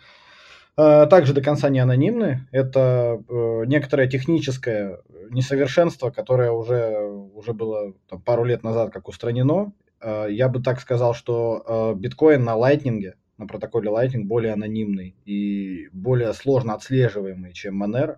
Э, 0.78 1.08
также 1.08 1.34
до 1.34 1.42
конца 1.42 1.70
не 1.70 1.80
анонимны. 1.80 2.48
Это 2.52 3.24
э, 3.28 3.64
некоторое 3.66 4.08
техническое 4.08 5.02
несовершенство, 5.32 6.12
которое 6.12 6.52
уже, 6.52 7.00
уже 7.34 7.54
было 7.54 7.94
там, 8.08 8.22
пару 8.22 8.44
лет 8.44 8.64
назад 8.64 8.94
как 8.94 9.08
устранено. 9.08 9.74
Э, 10.02 10.28
я 10.30 10.50
бы 10.50 10.62
так 10.62 10.80
сказал, 10.80 11.14
что 11.14 11.96
биткоин 11.98 12.44
на 12.44 12.56
Lightning, 12.56 13.14
на 13.38 13.48
протоколе 13.48 13.90
Lightning 13.90 14.24
более 14.24 14.54
анонимный 14.54 15.16
и 15.26 15.90
более 15.92 16.34
сложно 16.34 16.74
отслеживаемый, 16.74 17.54
чем 17.54 17.82
Monero. 17.82 18.18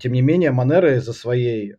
Тем 0.00 0.12
не 0.12 0.22
менее, 0.22 0.50
Monero 0.52 0.96
из-за 0.96 1.12
своей 1.12 1.74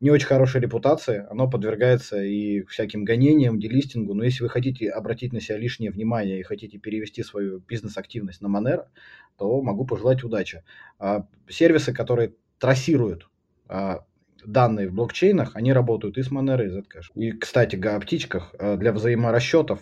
не 0.00 0.10
очень 0.10 0.26
хорошей 0.26 0.62
репутации, 0.62 1.26
оно 1.30 1.48
подвергается 1.48 2.22
и 2.22 2.62
всяким 2.64 3.04
гонениям, 3.04 3.60
делистингу, 3.60 4.14
но 4.14 4.24
если 4.24 4.42
вы 4.42 4.48
хотите 4.48 4.88
обратить 4.88 5.34
на 5.34 5.42
себя 5.42 5.58
лишнее 5.58 5.90
внимание 5.90 6.40
и 6.40 6.42
хотите 6.42 6.78
перевести 6.78 7.22
свою 7.22 7.58
бизнес-активность 7.60 8.40
на 8.40 8.46
Monero, 8.46 8.86
то 9.36 9.60
могу 9.60 9.84
пожелать 9.84 10.24
удачи. 10.24 10.64
Сервисы, 11.48 11.92
которые 11.92 12.34
трассируют 12.58 13.28
данные 14.46 14.88
в 14.88 14.94
блокчейнах, 14.94 15.52
они 15.54 15.72
работают 15.72 16.18
и 16.18 16.22
с 16.22 16.30
Monero, 16.30 16.64
и 16.64 16.68
Zcash. 16.68 17.10
И, 17.14 17.32
кстати, 17.32 17.76
о 17.76 18.00
птичках 18.00 18.54
а, 18.58 18.76
для 18.76 18.92
взаиморасчетов 18.92 19.80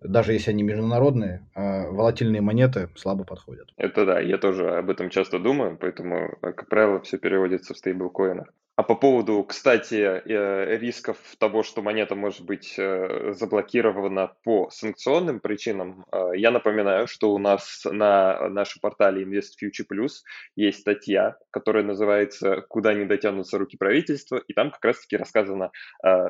даже 0.00 0.32
если 0.32 0.50
они 0.52 0.62
международные, 0.62 1.44
волатильные 1.56 2.40
монеты 2.40 2.88
слабо 2.94 3.24
подходят. 3.24 3.68
Это 3.76 4.06
да, 4.06 4.20
я 4.20 4.38
тоже 4.38 4.78
об 4.78 4.90
этом 4.90 5.10
часто 5.10 5.40
думаю, 5.40 5.76
поэтому, 5.76 6.36
как 6.40 6.68
правило, 6.68 7.00
все 7.00 7.18
переводится 7.18 7.74
в 7.74 7.78
стейблкоинах. 7.78 8.48
А 8.78 8.84
по 8.84 8.94
поводу, 8.94 9.42
кстати, 9.42 9.96
э, 9.96 10.78
рисков 10.78 11.18
того, 11.40 11.64
что 11.64 11.82
монета 11.82 12.14
может 12.14 12.42
быть 12.46 12.76
э, 12.78 13.32
заблокирована 13.32 14.36
по 14.44 14.70
санкционным 14.70 15.40
причинам, 15.40 16.04
э, 16.12 16.36
я 16.36 16.52
напоминаю, 16.52 17.08
что 17.08 17.32
у 17.34 17.38
нас 17.38 17.82
на 17.90 18.48
нашем 18.48 18.80
портале 18.80 19.24
Invest 19.24 19.58
Future 19.60 19.84
Plus 19.92 20.22
есть 20.54 20.78
статья, 20.82 21.36
которая 21.50 21.82
называется 21.82 22.60
«Куда 22.68 22.94
не 22.94 23.04
дотянутся 23.04 23.58
руки 23.58 23.76
правительства», 23.76 24.40
и 24.46 24.52
там 24.52 24.70
как 24.70 24.84
раз-таки 24.84 25.16
рассказано, 25.16 25.72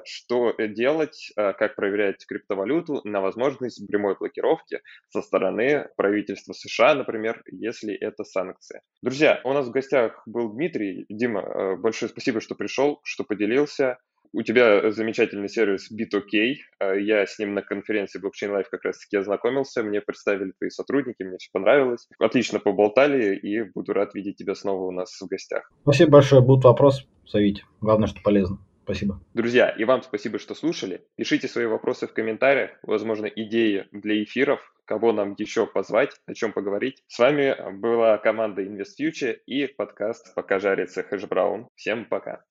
что 0.04 0.54
делать, 0.58 1.30
как 1.36 1.76
проверять 1.76 2.24
криптовалюту 2.26 3.02
на 3.04 3.20
возможность 3.20 3.86
прямой 3.86 4.16
блокировки 4.18 4.80
со 5.10 5.20
стороны 5.20 5.88
правительства 5.96 6.54
США, 6.54 6.94
например, 6.94 7.42
если 7.50 7.94
это 7.94 8.24
санкции. 8.24 8.80
Друзья, 9.02 9.42
у 9.44 9.52
нас 9.52 9.66
в 9.66 9.70
гостях 9.70 10.22
был 10.24 10.48
Дмитрий. 10.50 11.04
Дима, 11.10 11.76
большое 11.76 12.08
спасибо 12.08 12.37
спасибо, 12.38 12.40
что 12.40 12.54
пришел, 12.54 13.00
что 13.04 13.24
поделился. 13.24 13.98
У 14.32 14.42
тебя 14.42 14.90
замечательный 14.90 15.48
сервис 15.48 15.90
BitOK. 15.90 16.56
Э, 16.80 17.00
я 17.00 17.24
с 17.26 17.38
ним 17.38 17.54
на 17.54 17.62
конференции 17.62 18.20
Blockchain 18.20 18.54
Live 18.54 18.66
как 18.70 18.84
раз-таки 18.84 19.16
ознакомился. 19.16 19.82
Мне 19.82 20.02
представили 20.02 20.52
твои 20.58 20.68
сотрудники, 20.68 21.22
мне 21.22 21.38
все 21.38 21.48
понравилось. 21.52 22.06
Отлично 22.18 22.60
поболтали 22.60 23.34
и 23.36 23.62
буду 23.62 23.94
рад 23.94 24.14
видеть 24.14 24.36
тебя 24.36 24.54
снова 24.54 24.84
у 24.84 24.90
нас 24.90 25.18
в 25.18 25.26
гостях. 25.28 25.70
Спасибо 25.82 26.10
большое. 26.12 26.42
Будут 26.42 26.64
вопросы, 26.64 27.04
зовите. 27.26 27.64
Главное, 27.80 28.06
что 28.06 28.20
полезно. 28.22 28.58
Спасибо. 28.84 29.20
Друзья, 29.34 29.70
и 29.70 29.84
вам 29.84 30.02
спасибо, 30.02 30.38
что 30.38 30.54
слушали. 30.54 31.02
Пишите 31.16 31.48
свои 31.48 31.66
вопросы 31.66 32.06
в 32.06 32.12
комментариях, 32.12 32.70
возможно, 32.82 33.26
идеи 33.26 33.86
для 33.92 34.22
эфиров, 34.22 34.60
кого 34.88 35.12
нам 35.12 35.34
еще 35.38 35.66
позвать, 35.66 36.16
о 36.26 36.34
чем 36.34 36.52
поговорить. 36.52 37.04
С 37.06 37.18
вами 37.18 37.54
была 37.78 38.16
команда 38.16 38.62
Invest 38.62 38.96
Future 38.98 39.38
и 39.46 39.66
подкаст 39.66 40.34
«Пока 40.34 40.58
жарится 40.58 41.02
хэшбраун». 41.02 41.68
Всем 41.76 42.06
пока. 42.06 42.48